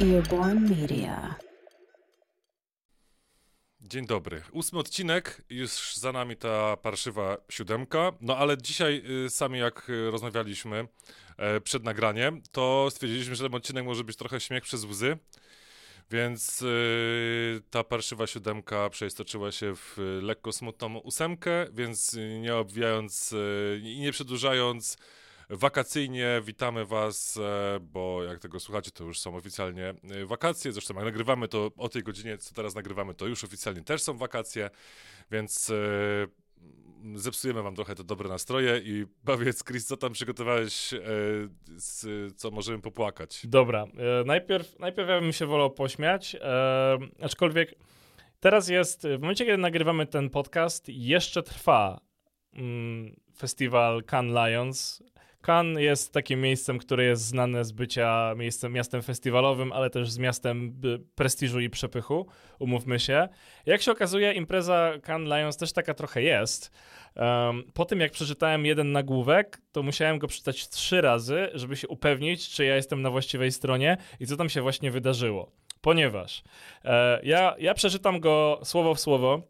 Earborn 0.00 0.68
Media. 0.70 1.34
Dzień 3.80 4.06
dobry. 4.06 4.42
Ósmy 4.52 4.78
odcinek, 4.78 5.42
już 5.50 5.96
za 5.96 6.12
nami 6.12 6.36
ta 6.36 6.76
parszywa 6.76 7.36
siódemka. 7.50 8.12
No 8.20 8.36
ale 8.36 8.58
dzisiaj 8.58 9.02
y, 9.26 9.30
sami 9.30 9.58
jak 9.58 9.90
y, 9.90 10.10
rozmawialiśmy 10.10 10.88
e, 11.36 11.60
przed 11.60 11.84
nagraniem, 11.84 12.42
to 12.52 12.88
stwierdziliśmy, 12.90 13.34
że 13.34 13.44
ten 13.44 13.54
odcinek 13.54 13.84
może 13.84 14.04
być 14.04 14.16
trochę 14.16 14.40
śmiech 14.40 14.62
przez 14.62 14.84
łzy. 14.84 15.18
Więc 16.10 16.62
y, 16.62 17.62
ta 17.70 17.84
parszywa 17.84 18.26
siódemka 18.26 18.90
przeistoczyła 18.90 19.52
się 19.52 19.74
w 19.76 20.18
lekko 20.22 20.52
smutną 20.52 20.98
ósemkę, 20.98 21.66
więc 21.72 22.16
nie 22.40 22.56
obwijając 22.56 23.34
i 23.82 24.00
nie 24.00 24.12
przedłużając, 24.12 24.98
wakacyjnie 25.50 26.40
witamy 26.44 26.86
Was, 26.86 27.36
e, 27.36 27.80
bo 27.80 28.24
jak 28.24 28.38
tego 28.38 28.60
słuchacie, 28.60 28.90
to 28.90 29.04
już 29.04 29.20
są 29.20 29.36
oficjalnie 29.36 29.94
e, 30.10 30.26
wakacje. 30.26 30.72
Zresztą 30.72 30.94
jak 30.94 31.04
nagrywamy 31.04 31.48
to 31.48 31.70
o 31.76 31.88
tej 31.88 32.02
godzinie, 32.02 32.38
co 32.38 32.54
teraz 32.54 32.74
nagrywamy, 32.74 33.14
to 33.14 33.26
już 33.26 33.44
oficjalnie 33.44 33.82
też 33.82 34.02
są 34.02 34.16
wakacje, 34.16 34.70
więc 35.30 35.70
e, 35.70 37.14
zepsujemy 37.14 37.62
Wam 37.62 37.74
trochę 37.74 37.94
te 37.94 38.04
dobre 38.04 38.28
nastroje 38.28 38.78
i 38.78 39.06
powiedz, 39.24 39.64
Chris, 39.64 39.86
co 39.86 39.96
tam 39.96 40.12
przygotowałeś, 40.12 40.94
co 42.36 42.50
możemy 42.50 42.78
popłakać. 42.78 43.40
Dobra, 43.44 43.86
najpierw, 44.26 44.78
najpierw 44.78 45.08
ja 45.08 45.20
bym 45.20 45.32
się 45.32 45.46
wolał 45.46 45.70
pośmiać, 45.70 46.36
aczkolwiek 47.22 47.74
teraz 48.40 48.68
jest, 48.68 49.02
w 49.02 49.20
momencie 49.20 49.44
kiedy 49.44 49.58
nagrywamy 49.58 50.06
ten 50.06 50.30
podcast, 50.30 50.88
jeszcze 50.88 51.42
trwa 51.42 52.00
mm, 52.52 53.16
festiwal 53.36 54.04
Cannes 54.04 54.34
Lions. 54.34 55.02
Cannes 55.46 55.82
jest 55.82 56.12
takim 56.12 56.40
miejscem, 56.40 56.78
które 56.78 57.04
jest 57.04 57.22
znane 57.22 57.64
z 57.64 57.72
bycia 57.72 58.34
miejscem, 58.36 58.72
miastem 58.72 59.02
festiwalowym, 59.02 59.72
ale 59.72 59.90
też 59.90 60.10
z 60.10 60.18
miastem 60.18 60.72
by, 60.72 60.98
prestiżu 61.14 61.60
i 61.60 61.70
przepychu, 61.70 62.26
umówmy 62.58 63.00
się. 63.00 63.28
Jak 63.66 63.82
się 63.82 63.92
okazuje, 63.92 64.32
impreza 64.32 64.92
Cannes 65.06 65.38
Lions 65.38 65.56
też 65.56 65.72
taka 65.72 65.94
trochę 65.94 66.22
jest. 66.22 66.70
Um, 67.16 67.64
po 67.74 67.84
tym, 67.84 68.00
jak 68.00 68.12
przeczytałem 68.12 68.66
jeden 68.66 68.92
nagłówek, 68.92 69.60
to 69.72 69.82
musiałem 69.82 70.18
go 70.18 70.26
przeczytać 70.26 70.68
trzy 70.68 71.00
razy, 71.00 71.48
żeby 71.54 71.76
się 71.76 71.88
upewnić, 71.88 72.48
czy 72.48 72.64
ja 72.64 72.76
jestem 72.76 73.02
na 73.02 73.10
właściwej 73.10 73.52
stronie 73.52 73.96
i 74.20 74.26
co 74.26 74.36
tam 74.36 74.48
się 74.48 74.62
właśnie 74.62 74.90
wydarzyło. 74.90 75.52
Ponieważ 75.80 76.42
e, 76.84 77.20
ja, 77.22 77.54
ja 77.58 77.74
przeczytam 77.74 78.20
go 78.20 78.60
słowo 78.64 78.94
w 78.94 79.00
słowo, 79.00 79.42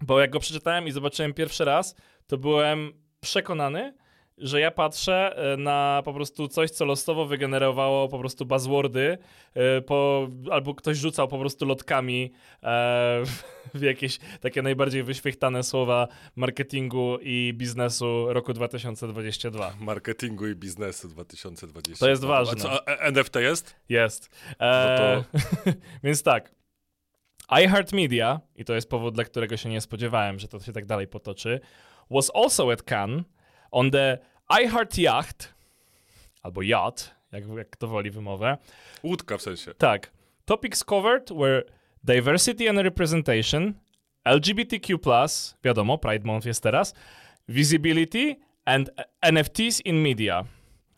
bo 0.00 0.20
jak 0.20 0.30
go 0.30 0.40
przeczytałem 0.40 0.86
i 0.86 0.90
zobaczyłem 0.90 1.34
pierwszy 1.34 1.64
raz, 1.64 1.94
to 2.26 2.38
byłem 2.38 2.92
przekonany, 3.20 3.94
że 4.38 4.60
ja 4.60 4.70
patrzę 4.70 5.36
e, 5.36 5.56
na 5.56 6.02
po 6.04 6.14
prostu 6.14 6.48
coś, 6.48 6.70
co 6.70 6.84
losowo 6.84 7.26
wygenerowało 7.26 8.08
po 8.08 8.18
prostu 8.18 8.46
buzzwordy, 8.46 9.18
e, 9.54 9.80
po, 9.80 10.28
albo 10.50 10.74
ktoś 10.74 10.96
rzucał 10.96 11.28
po 11.28 11.38
prostu 11.38 11.66
lotkami 11.66 12.32
e, 12.62 13.22
w 13.74 13.82
jakieś 13.82 14.18
takie 14.40 14.62
najbardziej 14.62 15.02
wyświechtane 15.02 15.62
słowa 15.62 16.08
marketingu 16.36 17.18
i 17.22 17.52
biznesu 17.56 18.26
roku 18.28 18.52
2022. 18.52 19.74
Marketingu 19.80 20.46
i 20.46 20.54
biznesu 20.54 21.08
2020. 21.08 22.04
To 22.04 22.10
jest 22.10 22.24
ważne. 22.24 22.52
A 22.52 22.56
co, 22.56 22.88
a 22.88 22.92
NFT 22.92 23.36
jest? 23.36 23.76
Jest. 23.88 24.30
E, 24.60 25.24
Więc 26.04 26.22
tak. 26.22 26.54
iHeartMedia, 27.60 28.40
i 28.56 28.64
to 28.64 28.74
jest 28.74 28.90
powód, 28.90 29.14
dla 29.14 29.24
którego 29.24 29.56
się 29.56 29.68
nie 29.68 29.80
spodziewałem, 29.80 30.38
że 30.38 30.48
to 30.48 30.60
się 30.60 30.72
tak 30.72 30.86
dalej 30.86 31.06
potoczy, 31.06 31.60
was 32.10 32.30
also 32.34 32.72
at 32.72 32.82
Cannes 32.82 33.24
on 33.74 33.90
the 33.90 34.18
iHeart 34.48 34.98
Yacht, 34.98 35.54
albo 36.42 36.62
yacht, 36.62 37.14
jak, 37.32 37.44
jak 37.56 37.76
to 37.76 37.88
woli 37.88 38.10
wymowę. 38.10 38.58
Łódka 39.02 39.38
w 39.38 39.42
sensie. 39.42 39.74
Tak. 39.74 40.10
Topics 40.44 40.84
covered 40.84 41.30
were 41.32 41.62
diversity 42.04 42.68
and 42.68 42.78
representation, 42.78 43.74
LGBTQ+, 44.24 44.98
wiadomo, 45.64 45.98
Pride 45.98 46.24
Month 46.24 46.46
jest 46.46 46.62
teraz, 46.62 46.94
visibility 47.48 48.36
and 48.64 48.90
NFTs 49.32 49.80
in 49.80 50.02
media. 50.02 50.44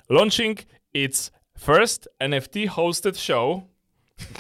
Launching 0.09 0.59
its 0.95 1.33
first 1.59 2.09
NFT 2.21 2.67
hosted 2.69 3.19
show. 3.19 3.63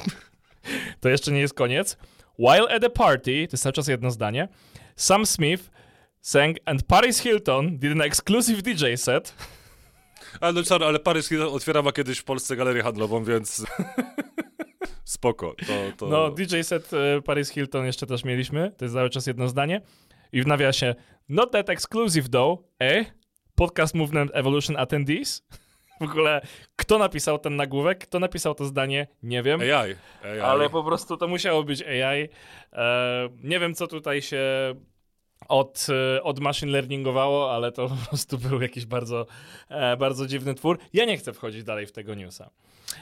to 1.01 1.09
jeszcze 1.09 1.33
nie 1.33 1.41
jest 1.41 1.55
koniec. 1.55 1.97
While 2.39 2.69
at 2.69 2.85
a 2.85 2.91
party, 2.91 3.47
to 3.49 3.53
jest 3.53 3.63
cały 3.63 3.73
czas 3.73 3.89
jedno 3.89 4.11
zdanie, 4.11 4.49
Sam 4.97 5.27
Smith 5.27 5.71
sang 6.21 6.57
and 6.65 6.83
Paris 6.83 7.21
Hilton 7.21 7.79
did 7.79 7.93
an 7.93 8.03
exclusive 8.03 8.63
DJ 8.63 8.97
set. 8.97 9.35
Ale, 10.41 10.53
no, 10.53 10.65
sorry, 10.65 10.87
ale 10.87 10.99
Paris 10.99 11.29
Hilton 11.29 11.55
otwierała 11.55 11.93
kiedyś 11.93 12.19
w 12.19 12.25
Polsce 12.25 12.57
galerię 12.57 12.83
handlową, 12.83 13.25
więc 13.25 13.67
spoko. 15.05 15.55
To, 15.67 15.97
to... 15.97 16.07
No, 16.07 16.31
DJ 16.31 16.63
set 16.63 16.91
y, 16.93 17.23
Paris 17.23 17.51
Hilton 17.51 17.87
jeszcze 17.87 18.07
też 18.07 18.25
mieliśmy, 18.25 18.73
to 18.77 18.85
jest 18.85 18.95
cały 18.95 19.11
czas 19.11 19.27
jedno 19.27 19.49
zdanie. 19.49 19.81
I 20.33 20.43
w 20.43 20.47
nawiasie, 20.47 20.95
not 21.29 21.53
that 21.53 21.71
exclusive 21.71 22.29
though, 22.29 22.63
eh? 22.79 23.07
Podcast 23.55 23.95
Movement 23.95 24.31
Evolution 24.35 24.77
Attendees? 24.77 25.47
W 26.01 26.05
ogóle, 26.05 26.41
kto 26.77 26.99
napisał 26.99 27.39
ten 27.39 27.57
nagłówek, 27.57 27.99
kto 27.99 28.19
napisał 28.19 28.55
to 28.55 28.65
zdanie, 28.65 29.07
nie 29.23 29.43
wiem. 29.43 29.61
AI. 29.61 29.95
AI. 30.23 30.41
Ale 30.41 30.71
po 30.71 30.85
prostu 30.85 31.17
to 31.17 31.29
musiało 31.29 31.65
być 31.65 31.83
AI. 31.83 32.29
E, 32.73 33.29
nie 33.43 33.61
wiem, 33.61 33.75
co 33.75 33.87
tutaj 33.87 34.23
się 34.23 34.41
od, 35.49 35.87
e, 36.17 36.23
od 36.23 36.41
machine 36.41 36.73
learningowało, 36.73 37.55
ale 37.55 37.73
to 37.73 37.89
po 38.03 38.09
prostu 38.09 38.39
był 38.39 38.63
jakiś 38.63 38.87
bardzo, 38.87 39.27
e, 39.69 39.97
bardzo 39.97 40.27
dziwny 40.27 40.55
twór. 40.55 40.79
Ja 40.93 41.05
nie 41.05 41.17
chcę 41.17 41.33
wchodzić 41.33 41.65
dalej 41.65 41.87
w 41.87 41.93
tego 41.93 42.15
newsa. 42.15 42.51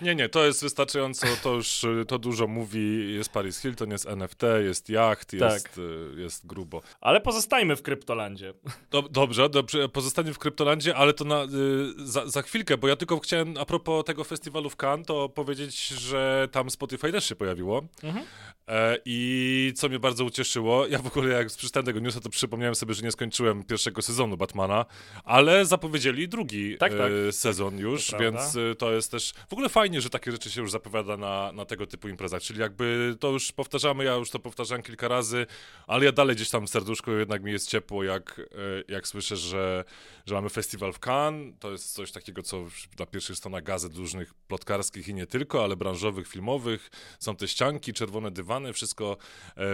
Nie, 0.03 0.15
nie, 0.15 0.28
to 0.28 0.45
jest 0.45 0.62
wystarczająco, 0.62 1.27
to 1.43 1.55
już 1.55 1.87
to 2.09 2.19
dużo 2.19 2.47
mówi. 2.47 3.15
Jest 3.15 3.31
Paris 3.31 3.61
Hilton, 3.61 3.91
jest 3.91 4.06
NFT, 4.06 4.43
jest 4.65 4.89
jacht, 4.89 5.33
jest, 5.33 5.65
tak. 5.65 5.72
jest 6.17 6.47
grubo. 6.47 6.83
Ale 7.00 7.21
pozostajmy 7.21 7.77
w 7.77 7.83
kryptolandzie. 7.83 8.55
Dob 8.91 9.09
dobrze, 9.09 9.49
dobrze, 9.49 9.89
pozostaniemy 9.89 10.34
w 10.34 10.39
kryptolandzie, 10.39 10.97
ale 10.97 11.12
to 11.12 11.25
na, 11.25 11.45
y, 11.45 11.49
za, 11.97 12.27
za, 12.27 12.43
chwilkę, 12.43 12.78
bo 12.78 12.89
ja 12.89 12.97
tylko 12.97 13.21
chciałem 13.21 13.55
a 13.59 13.65
propos 13.65 14.05
tego 14.05 14.25
festiwalu 14.25 14.71
w 14.71 14.77
Cannes, 14.77 15.06
to 15.06 15.28
powiedzieć, 15.28 15.87
że 15.87 16.49
tam 16.53 16.71
Spotify 16.71 17.12
też 17.12 17.25
się 17.28 17.37
pojawiło. 17.37 17.83
Mhm. 18.03 18.25
E, 18.69 18.99
I 19.05 19.73
co 19.77 19.89
mnie 19.89 19.99
bardzo 19.99 20.25
ucieszyło, 20.25 20.87
ja 20.87 20.99
w 20.99 21.07
ogóle 21.07 21.35
jak 21.35 21.47
przeczytałem 21.47 21.87
tego 21.87 22.01
newsa, 22.01 22.21
to 22.21 22.29
przypomniałem 22.29 22.75
sobie, 22.75 22.95
że 22.95 23.03
nie 23.03 23.13
skończyłem 23.13 23.65
pierwszego 23.65 24.03
sezonu 24.03 24.37
Batmana, 24.37 24.87
ale 25.25 25.67
zapowiedzieli 25.67 26.29
drugi 26.29 26.77
tak, 26.79 26.93
tak. 26.93 27.13
E, 27.29 27.33
sezon 27.33 27.79
już, 27.79 28.07
to 28.07 28.19
więc 28.19 28.57
e, 28.57 28.75
to 28.75 28.93
jest 28.93 29.11
też 29.11 29.33
w 29.49 29.53
ogóle 29.53 29.69
fajnie, 29.69 30.01
że 30.01 30.11
takie 30.11 30.33
rzeczy 30.33 30.51
się 30.51 30.61
już 30.61 30.71
zapowiada 30.71 31.17
na, 31.17 31.53
na 31.53 31.65
tego 31.65 31.87
typu 31.87 32.09
imprezach, 32.09 32.43
czyli 32.43 32.61
jakby 32.61 33.17
to 33.21 33.31
już 33.31 33.53
powtarzamy, 33.53 34.05
ja 34.05 34.15
już 34.15 34.31
to 34.31 34.39
powtarzałem 34.39 34.83
kilka 34.83 35.09
razy, 35.09 35.47
ale 35.87 36.05
ja 36.05 36.13
dalej 36.13 36.37
gdzieś 36.37 36.51
tam 36.51 36.67
w 36.67 36.71
serduszku 36.71 37.11
jednak 37.11 37.43
mi 37.43 37.53
jest 37.53 37.69
ciepło, 37.69 38.05
jak, 38.05 38.41
jak 38.89 39.09
słyszę, 39.09 39.37
że, 39.37 39.85
że 40.27 40.35
mamy 40.35 40.49
festiwal 40.49 40.93
w 40.93 40.99
Cannes, 40.99 41.55
to 41.61 41.73
jest 41.73 41.93
coś 41.93 42.13
takiego, 42.13 42.43
co 42.43 42.65
na 42.99 43.07
pierwszych 43.07 43.37
stronach 43.37 43.63
gazet 43.63 43.97
różnych 43.97 44.35
plotkarskich 44.35 45.09
i 45.09 45.15
nie 45.15 45.27
tylko, 45.27 45.65
ale 45.65 45.77
branżowych, 45.77 46.29
filmowych, 46.29 46.91
są 47.21 47.37
te 47.37 47.49
ścianki, 47.49 47.93
czerwone 47.93 48.31
dywany, 48.31 48.53
wszystko 48.72 49.16
e, 49.56 49.65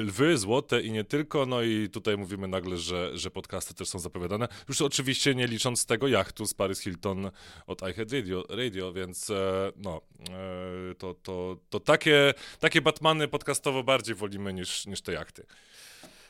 lwy, 0.00 0.38
złote 0.38 0.80
i 0.80 0.92
nie 0.92 1.04
tylko, 1.04 1.46
no 1.46 1.62
i 1.62 1.88
tutaj 1.88 2.16
mówimy 2.16 2.48
nagle, 2.48 2.76
że, 2.76 3.18
że 3.18 3.30
podcasty 3.30 3.74
też 3.74 3.88
są 3.88 3.98
zapowiadane, 3.98 4.48
już 4.68 4.82
oczywiście 4.82 5.34
nie 5.34 5.46
licząc 5.46 5.86
tego 5.86 6.08
jachtu 6.08 6.46
z 6.46 6.54
Paris 6.54 6.80
Hilton 6.80 7.30
od 7.66 7.82
iHead 7.82 8.12
Radio, 8.12 8.44
Radio 8.48 8.92
więc 8.92 9.30
e, 9.30 9.72
no, 9.76 10.00
e, 10.30 10.94
to, 10.94 11.14
to, 11.14 11.56
to 11.70 11.80
takie, 11.80 12.34
takie 12.60 12.80
Batmany 12.80 13.28
podcastowo 13.28 13.82
bardziej 13.82 14.14
wolimy 14.14 14.52
niż, 14.52 14.86
niż 14.86 15.02
te 15.02 15.12
jachty. 15.12 15.46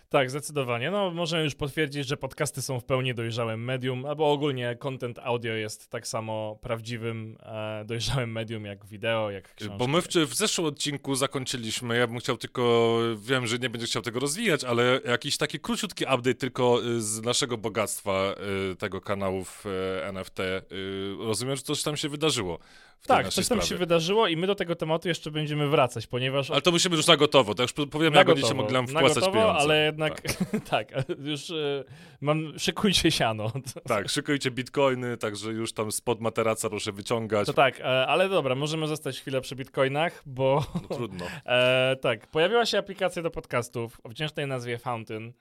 Tak, 0.09 0.31
zdecydowanie. 0.31 0.91
No, 0.91 1.11
możemy 1.11 1.45
już 1.45 1.55
potwierdzić, 1.55 2.07
że 2.07 2.17
podcasty 2.17 2.63
są 2.63 2.81
w 2.81 2.85
pełni 2.85 3.15
dojrzałym 3.15 3.65
medium, 3.65 4.07
albo 4.07 4.33
ogólnie 4.33 4.77
content 4.77 5.19
audio 5.19 5.53
jest 5.53 5.91
tak 5.91 6.07
samo 6.07 6.59
prawdziwym, 6.63 7.39
e, 7.43 7.85
dojrzałym 7.85 8.33
medium 8.33 8.65
jak 8.65 8.87
wideo, 8.87 9.31
jak 9.31 9.55
książki. 9.55 9.79
Bo 9.79 9.87
my 9.87 10.03
w, 10.03 10.07
w 10.07 10.35
zeszłym 10.35 10.67
odcinku 10.67 11.15
zakończyliśmy, 11.15 11.99
ja 11.99 12.07
bym 12.07 12.19
chciał 12.19 12.37
tylko, 12.37 12.99
wiem, 13.19 13.47
że 13.47 13.59
nie 13.59 13.71
będę 13.71 13.87
chciał 13.87 14.03
tego 14.03 14.21
rozwijać, 14.21 14.65
ale 14.65 15.01
jakiś 15.05 15.37
taki 15.37 15.61
króciutki 15.61 16.05
update 16.05 16.35
tylko 16.35 16.85
y, 16.85 17.03
z 17.03 17.23
naszego 17.23 17.59
bogactwa 17.59 18.35
y, 18.73 18.77
tego 18.77 19.01
kanałów 19.01 19.65
y, 19.67 20.05
NFT. 20.05 20.39
Rozumiem, 21.19 21.57
że 21.57 21.63
coś 21.63 21.83
tam 21.83 21.97
się 21.97 22.09
wydarzyło 22.09 22.59
tak, 23.07 23.29
coś 23.29 23.49
tam 23.49 23.63
się 23.63 23.77
wydarzyło 23.77 24.29
i 24.29 24.37
my 24.37 24.47
do 24.47 24.55
tego 24.55 24.75
tematu 24.75 25.09
jeszcze 25.09 25.31
będziemy 25.31 25.69
wracać, 25.69 26.07
ponieważ... 26.07 26.51
Ale 26.51 26.63
to 26.63 26.71
musimy 26.71 26.97
już 26.97 27.07
na 27.07 27.17
gotowo, 27.17 27.55
to 27.55 27.63
już 27.63 27.73
powiemy, 27.73 28.11
na 28.11 28.19
jak 28.19 28.27
będziecie 28.27 28.55
mogli 28.55 28.73
nam 28.73 28.87
wpłacać 28.87 29.15
na 29.15 29.21
gotowo, 29.21 29.33
pieniądze. 29.33 29.61
ale 29.61 29.85
jednak, 29.85 30.21
tak, 30.21 30.93
tak 30.95 31.09
już 31.19 31.51
y, 31.51 31.85
mam, 32.21 32.59
szykujcie 32.59 33.11
siano. 33.11 33.53
Tak, 33.87 34.09
szykujcie 34.09 34.51
bitcoiny, 34.51 35.17
także 35.17 35.51
już 35.51 35.73
tam 35.73 35.93
spod 35.93 36.21
materaca 36.21 36.71
proszę 36.71 36.93
wyciągać. 36.93 37.47
To 37.47 37.53
tak, 37.53 37.81
e, 37.81 38.07
ale 38.07 38.29
dobra, 38.29 38.55
możemy 38.55 38.87
zostać 38.87 39.21
chwilę 39.21 39.41
przy 39.41 39.57
bitcoinach, 39.57 40.23
bo... 40.27 40.65
No, 40.91 40.97
trudno. 40.97 41.25
E, 41.47 41.97
tak, 42.01 42.27
pojawiła 42.27 42.67
się 42.67 42.79
aplikacja 42.79 43.23
do 43.23 43.31
podcastów 43.31 44.01
o 44.05 44.09
wdzięcznej 44.09 44.47
nazwie 44.47 44.79
Fountain, 44.79 45.33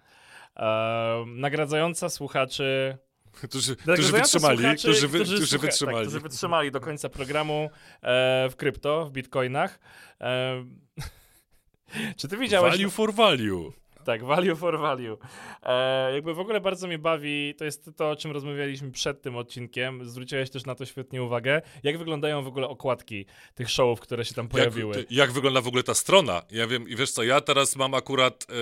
e, 0.55 1.25
nagradzająca 1.27 2.09
słuchaczy 2.09 2.97
którzy, 3.47 3.75
którzy 3.75 4.11
wytrzymali, 4.11 4.77
którzy, 4.77 5.07
wy, 5.07 5.19
którzy, 5.19 5.35
którzy 5.35 5.57
słucha- 5.57 5.61
wytrzymali. 5.61 5.97
Tak, 5.97 6.03
którzy 6.03 6.19
wytrzymali 6.19 6.71
do 6.71 6.79
końca 6.79 7.09
programu 7.09 7.69
e, 8.01 8.49
w 8.49 8.55
krypto, 8.55 9.05
w 9.05 9.11
bitcoinach. 9.11 9.79
E, 10.21 10.65
czy 12.17 12.27
ty 12.27 12.37
widziałeś... 12.37 12.77
Value 12.77 12.89
for 12.89 13.13
value. 13.13 13.73
Tak, 14.05 14.23
value 14.23 14.55
for 14.55 14.79
value. 14.79 15.17
E, 15.63 16.13
jakby 16.13 16.33
w 16.33 16.39
ogóle 16.39 16.61
bardzo 16.61 16.87
mnie 16.87 16.99
bawi, 16.99 17.55
to 17.57 17.65
jest 17.65 17.89
to, 17.97 18.09
o 18.09 18.15
czym 18.15 18.31
rozmawialiśmy 18.31 18.91
przed 18.91 19.21
tym 19.21 19.35
odcinkiem. 19.35 20.09
Zwróciłeś 20.09 20.49
też 20.49 20.65
na 20.65 20.75
to 20.75 20.85
świetnie 20.85 21.23
uwagę. 21.23 21.61
Jak 21.83 21.97
wyglądają 21.97 22.43
w 22.43 22.47
ogóle 22.47 22.67
okładki 22.67 23.25
tych 23.55 23.69
showów, 23.69 23.99
które 23.99 24.25
się 24.25 24.33
tam 24.33 24.47
pojawiły? 24.47 24.97
Jak, 24.97 25.11
jak 25.11 25.31
wygląda 25.31 25.61
w 25.61 25.67
ogóle 25.67 25.83
ta 25.83 25.93
strona? 25.93 26.41
Ja 26.51 26.67
wiem, 26.67 26.89
i 26.89 26.95
wiesz 26.95 27.11
co, 27.11 27.23
ja 27.23 27.41
teraz 27.41 27.75
mam 27.75 27.93
akurat, 27.93 28.45
e, 28.49 28.55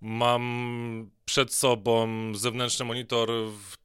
mam 0.00 1.10
przed 1.24 1.54
sobą 1.54 2.08
zewnętrzny 2.34 2.84
monitor 2.84 3.30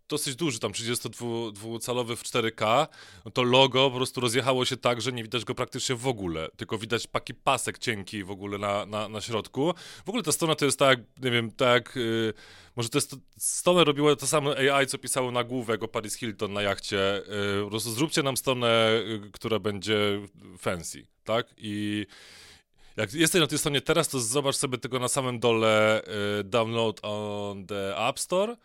dosyć 0.09 0.35
duży, 0.35 0.59
tam 0.59 0.71
32-calowy 0.71 2.15
w 2.15 2.23
4K, 2.23 2.87
no 3.25 3.31
to 3.31 3.43
logo 3.43 3.89
po 3.89 3.95
prostu 3.95 4.21
rozjechało 4.21 4.65
się 4.65 4.77
tak, 4.77 5.01
że 5.01 5.11
nie 5.11 5.23
widać 5.23 5.45
go 5.45 5.55
praktycznie 5.55 5.95
w 5.95 6.07
ogóle, 6.07 6.49
tylko 6.57 6.77
widać 6.77 7.07
taki 7.07 7.33
pasek 7.33 7.77
cienki 7.77 8.23
w 8.23 8.31
ogóle 8.31 8.57
na, 8.57 8.85
na, 8.85 9.09
na 9.09 9.21
środku. 9.21 9.73
W 10.05 10.09
ogóle 10.09 10.23
ta 10.23 10.31
strona 10.31 10.55
to 10.55 10.65
jest 10.65 10.79
tak, 10.79 10.99
nie 11.21 11.31
wiem, 11.31 11.51
tak, 11.51 11.97
y, 11.97 12.33
może 12.75 12.89
to 12.89 12.97
jest, 12.97 13.15
stronę 13.37 13.83
robiło 13.83 14.15
to 14.15 14.27
samo 14.27 14.55
AI, 14.55 14.87
co 14.87 14.97
pisało 14.97 15.31
nagłówek 15.31 15.83
o 15.83 15.87
Paris 15.87 16.15
Hilton 16.15 16.53
na 16.53 16.61
jachcie, 16.61 17.17
y, 17.59 17.63
po 17.63 17.69
prostu 17.69 17.91
zróbcie 17.91 18.23
nam 18.23 18.37
stronę, 18.37 19.01
y, 19.27 19.31
która 19.31 19.59
będzie 19.59 20.21
fancy, 20.57 21.07
tak? 21.23 21.47
I 21.57 22.05
jak 22.99 23.13
jesteś 23.13 23.41
na 23.41 23.47
tej 23.47 23.57
stronie 23.57 23.81
teraz, 23.81 24.07
to 24.07 24.19
zobacz 24.19 24.55
sobie 24.55 24.77
tylko 24.77 24.99
na 24.99 25.07
samym 25.07 25.39
dole 25.39 26.01
y, 26.39 26.43
download 26.43 26.99
on 27.03 27.65
the 27.65 27.97
App 27.97 28.19
Store 28.19 28.55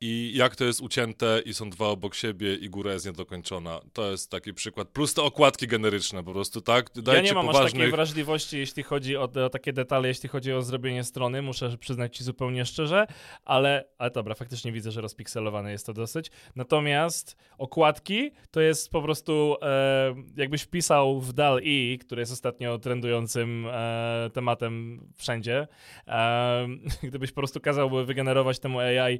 i 0.00 0.32
jak 0.34 0.56
to 0.56 0.64
jest 0.64 0.80
ucięte 0.80 1.40
i 1.44 1.54
są 1.54 1.70
dwa 1.70 1.88
obok 1.88 2.14
siebie 2.14 2.54
i 2.54 2.70
góra 2.70 2.92
jest 2.92 3.06
niedokończona. 3.06 3.80
To 3.92 4.10
jest 4.10 4.30
taki 4.30 4.54
przykład. 4.54 4.88
Plus 4.88 5.14
te 5.14 5.22
okładki 5.22 5.66
generyczne 5.66 6.24
po 6.24 6.32
prostu, 6.32 6.60
tak? 6.60 6.90
Ja 6.96 7.02
Dajcie 7.02 7.22
nie 7.22 7.34
mam 7.34 7.48
aż 7.48 7.52
poważnych... 7.52 7.82
takiej 7.82 7.90
wrażliwości, 7.90 8.58
jeśli 8.58 8.82
chodzi 8.82 9.16
o, 9.16 9.28
o 9.44 9.48
takie 9.50 9.72
detale, 9.72 10.08
jeśli 10.08 10.28
chodzi 10.28 10.52
o 10.52 10.62
zrobienie 10.62 11.04
strony, 11.04 11.42
muszę 11.42 11.78
przyznać 11.78 12.16
ci 12.16 12.24
zupełnie 12.24 12.64
szczerze, 12.64 13.06
ale, 13.44 13.84
ale 13.98 14.10
dobra, 14.10 14.34
faktycznie 14.34 14.72
widzę, 14.72 14.90
że 14.90 15.00
rozpikselowane 15.00 15.72
jest 15.72 15.86
to 15.86 15.92
dosyć. 15.92 16.30
Natomiast 16.56 17.36
okładki 17.58 18.30
to 18.50 18.60
jest 18.60 18.90
po 18.90 19.02
prostu, 19.02 19.56
e, 19.62 20.14
jakbyś 20.36 20.62
wpisał 20.62 21.20
w 21.20 21.32
DAL-E, 21.32 21.98
który 21.98 22.22
jest 22.22 22.32
ostatnio 22.32 22.78
trendującym 22.78 23.66
e, 23.66 24.30
tematem 24.32 25.00
wszędzie, 25.16 25.68
e, 26.08 26.68
gdybyś 27.08 27.32
po 27.32 27.40
prostu 27.40 27.60
kazał 27.60 27.90
wygenerować 28.06 28.58
temu 28.58 28.78
AI 28.78 29.18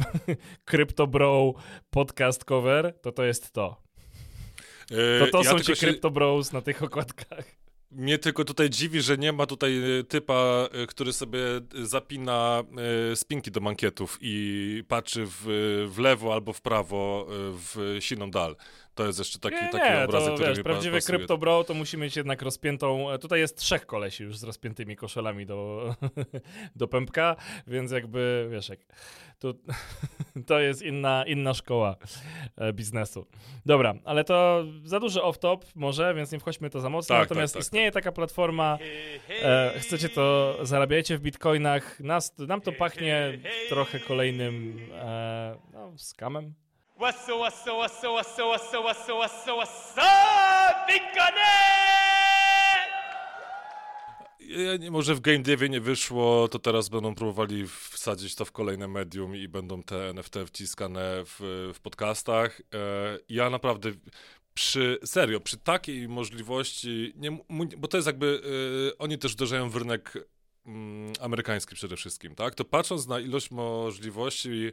e, 0.00 0.36
Crypto 0.64 1.06
Bro 1.06 1.54
podcast 1.90 2.44
cover, 2.44 2.94
to 3.02 3.12
to 3.12 3.24
jest 3.24 3.52
to. 3.52 3.82
Yy, 4.90 4.96
To 5.20 5.26
to 5.32 5.42
ja 5.42 5.50
są 5.50 5.58
ci 5.60 5.76
się- 5.76 5.86
Crypto 5.86 6.10
Bros 6.10 6.52
na 6.52 6.60
tych 6.60 6.82
okładkach. 6.82 7.44
Mnie 7.90 8.18
tylko 8.18 8.44
tutaj 8.44 8.70
dziwi, 8.70 9.00
że 9.00 9.18
nie 9.18 9.32
ma 9.32 9.46
tutaj 9.46 9.98
y, 10.00 10.04
typa, 10.04 10.68
y, 10.82 10.86
który 10.86 11.12
sobie 11.12 11.40
zapina 11.82 12.62
spinki 13.14 13.50
do 13.50 13.60
mankietów 13.60 14.18
i 14.20 14.84
patrzy 14.88 15.24
w, 15.26 15.42
w 15.94 15.98
lewo 15.98 16.32
albo 16.34 16.52
w 16.52 16.60
prawo 16.60 17.26
w 17.52 17.96
siną 18.00 18.30
dal. 18.30 18.56
To 18.98 19.06
jest 19.06 19.18
jeszcze 19.18 19.38
taki, 19.38 19.56
nie, 19.56 19.68
taki 19.68 19.90
nie, 19.90 20.04
obrazek, 20.04 20.36
to 20.36 20.38
wiesz, 20.38 20.58
mi 20.58 20.64
prawdziwy 20.64 21.00
Bro 21.38 21.64
to 21.64 21.74
musi 21.74 21.98
mieć 21.98 22.16
jednak 22.16 22.42
rozpiętą, 22.42 23.10
e, 23.10 23.18
tutaj 23.18 23.40
jest 23.40 23.56
trzech 23.56 23.86
kolesi 23.86 24.22
już 24.22 24.36
z 24.36 24.44
rozpiętymi 24.44 24.96
koszelami 24.96 25.46
do, 25.46 25.94
do 26.76 26.88
pępka, 26.88 27.36
więc 27.66 27.92
jakby, 27.92 28.48
wiesz, 28.50 28.68
jak, 28.68 28.78
tu, 29.38 29.54
to 30.48 30.60
jest 30.60 30.82
inna, 30.82 31.24
inna 31.26 31.54
szkoła 31.54 31.96
e, 32.56 32.72
biznesu. 32.72 33.26
Dobra, 33.66 33.94
ale 34.04 34.24
to 34.24 34.64
za 34.84 35.00
duży 35.00 35.20
off-top 35.20 35.64
może, 35.74 36.14
więc 36.14 36.32
nie 36.32 36.38
wchodźmy 36.38 36.70
to 36.70 36.80
za 36.80 36.88
mocno, 36.88 37.16
Tak, 37.16 37.30
natomiast 37.30 37.54
tak, 37.54 37.60
tak, 37.60 37.66
istnieje 37.66 37.92
taka 37.92 38.12
platforma, 38.12 38.78
e, 39.42 39.72
chcecie 39.78 40.08
to, 40.08 40.56
zarabiajcie 40.62 41.18
w 41.18 41.20
bitcoinach, 41.20 42.00
Nas, 42.00 42.38
nam 42.38 42.60
to 42.60 42.72
pachnie 42.72 43.38
trochę 43.68 44.00
kolejnym 44.00 44.78
e, 44.92 45.56
no, 45.72 45.92
skamem. 45.96 46.54
What's 46.98 47.26
so, 47.26 47.38
what's 47.38 47.64
so, 47.64 47.76
what's 47.76 48.00
so, 48.00 48.12
what's 48.12 48.36
what's 48.36 48.72
what's 48.72 49.08
what's 49.08 49.46
what's 49.46 49.96
up, 49.98 50.88
nie, 54.78 54.90
może 54.90 55.14
w 55.14 55.20
Game 55.20 55.38
Devie 55.38 55.68
nie 55.68 55.80
wyszło, 55.80 56.48
to 56.48 56.58
teraz 56.58 56.88
będą 56.88 57.14
próbowali 57.14 57.66
wsadzić 57.68 58.34
to 58.34 58.44
w 58.44 58.52
kolejne 58.52 58.88
medium 58.88 59.36
i 59.36 59.48
będą 59.48 59.82
te 59.82 60.08
NFT 60.08 60.34
wciskane 60.46 61.24
w, 61.24 61.70
w 61.74 61.80
podcastach. 61.80 62.60
E, 62.74 63.18
ja 63.28 63.50
naprawdę 63.50 63.90
przy, 64.54 64.98
serio, 65.04 65.40
przy 65.40 65.56
takiej 65.56 66.08
możliwości, 66.08 67.12
nie, 67.16 67.38
bo 67.78 67.88
to 67.88 67.96
jest 67.96 68.06
jakby, 68.06 68.42
e, 68.94 68.98
oni 68.98 69.18
też 69.18 69.32
uderzają 69.34 69.70
w 69.70 69.76
rynek 69.76 70.12
mm, 70.66 71.12
amerykański 71.20 71.74
przede 71.74 71.96
wszystkim, 71.96 72.34
tak? 72.34 72.54
To 72.54 72.64
patrząc 72.64 73.06
na 73.06 73.20
ilość 73.20 73.50
możliwości 73.50 74.72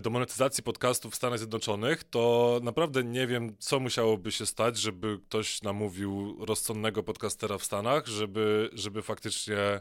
do 0.00 0.10
monetyzacji 0.10 0.64
podcastów 0.64 1.12
w 1.12 1.16
Stanach 1.16 1.38
Zjednoczonych, 1.38 2.04
to 2.04 2.60
naprawdę 2.62 3.04
nie 3.04 3.26
wiem, 3.26 3.56
co 3.58 3.80
musiałoby 3.80 4.32
się 4.32 4.46
stać, 4.46 4.76
żeby 4.78 5.18
ktoś 5.28 5.62
namówił 5.62 6.36
rozsądnego 6.44 7.02
podcastera 7.02 7.58
w 7.58 7.64
Stanach, 7.64 8.06
żeby, 8.06 8.70
żeby 8.72 9.02
faktycznie 9.02 9.80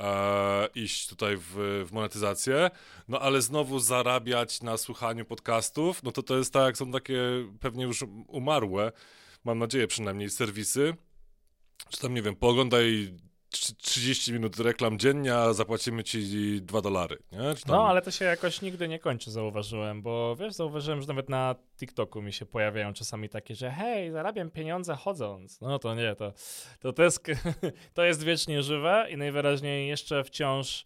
e, 0.00 0.68
iść 0.74 1.08
tutaj 1.08 1.36
w, 1.36 1.84
w 1.88 1.92
monetyzację. 1.92 2.70
No 3.08 3.20
ale 3.20 3.42
znowu 3.42 3.78
zarabiać 3.78 4.62
na 4.62 4.76
słuchaniu 4.76 5.24
podcastów, 5.24 6.02
no 6.02 6.12
to 6.12 6.22
to 6.22 6.38
jest 6.38 6.52
tak, 6.52 6.76
są 6.76 6.92
takie 6.92 7.18
pewnie 7.60 7.84
już 7.84 8.04
umarłe, 8.28 8.92
mam 9.44 9.58
nadzieję 9.58 9.86
przynajmniej, 9.86 10.30
serwisy. 10.30 10.94
Czy 11.88 12.00
tam, 12.00 12.14
nie 12.14 12.22
wiem, 12.22 12.36
pooglądaj 12.36 13.14
30 13.58 14.32
minut 14.32 14.58
reklam 14.58 14.98
dziennie, 14.98 15.34
a 15.34 15.52
zapłacimy 15.52 16.04
ci 16.04 16.62
2 16.62 16.80
dolary, 16.80 17.18
tam... 17.30 17.54
No, 17.66 17.88
ale 17.88 18.02
to 18.02 18.10
się 18.10 18.24
jakoś 18.24 18.62
nigdy 18.62 18.88
nie 18.88 18.98
kończy, 18.98 19.30
zauważyłem, 19.30 20.02
bo 20.02 20.36
wiesz, 20.36 20.54
zauważyłem, 20.54 21.00
że 21.00 21.06
nawet 21.06 21.28
na 21.28 21.54
TikToku 21.78 22.22
mi 22.22 22.32
się 22.32 22.46
pojawiają 22.46 22.92
czasami 22.92 23.28
takie, 23.28 23.54
że 23.54 23.70
hej, 23.70 24.10
zarabiam 24.10 24.50
pieniądze 24.50 24.94
chodząc. 24.94 25.60
No 25.60 25.78
to 25.78 25.94
nie, 25.94 26.14
to, 26.14 26.32
to, 26.80 26.92
to, 26.92 27.02
jest, 27.02 27.26
to 27.94 28.04
jest 28.04 28.22
wiecznie 28.22 28.62
żywe 28.62 29.06
i 29.10 29.16
najwyraźniej 29.16 29.88
jeszcze 29.88 30.24
wciąż, 30.24 30.84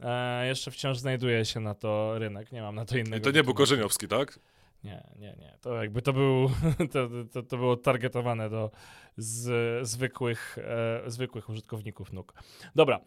e, 0.00 0.46
jeszcze 0.46 0.70
wciąż 0.70 0.98
znajduje 0.98 1.44
się 1.44 1.60
na 1.60 1.74
to 1.74 2.18
rynek. 2.18 2.52
Nie 2.52 2.62
mam 2.62 2.74
na 2.74 2.84
to 2.84 2.98
innego. 2.98 3.16
I 3.16 3.20
to 3.20 3.30
nie 3.30 3.44
był. 3.44 3.54
Korzeniowski, 3.54 4.08
tak? 4.08 4.38
Nie, 4.84 5.10
nie, 5.18 5.36
nie. 5.38 5.58
To 5.60 5.74
jakby 5.74 6.02
to 6.02 6.12
był, 6.12 6.50
to, 6.92 7.08
to, 7.32 7.42
to 7.42 7.56
było 7.56 7.76
targetowane 7.76 8.50
do 8.50 8.70
z, 9.16 9.88
zwykłych, 9.88 10.58
e, 10.58 11.02
zwykłych 11.06 11.48
użytkowników 11.48 12.12
nóg. 12.12 12.34
Dobra. 12.74 13.00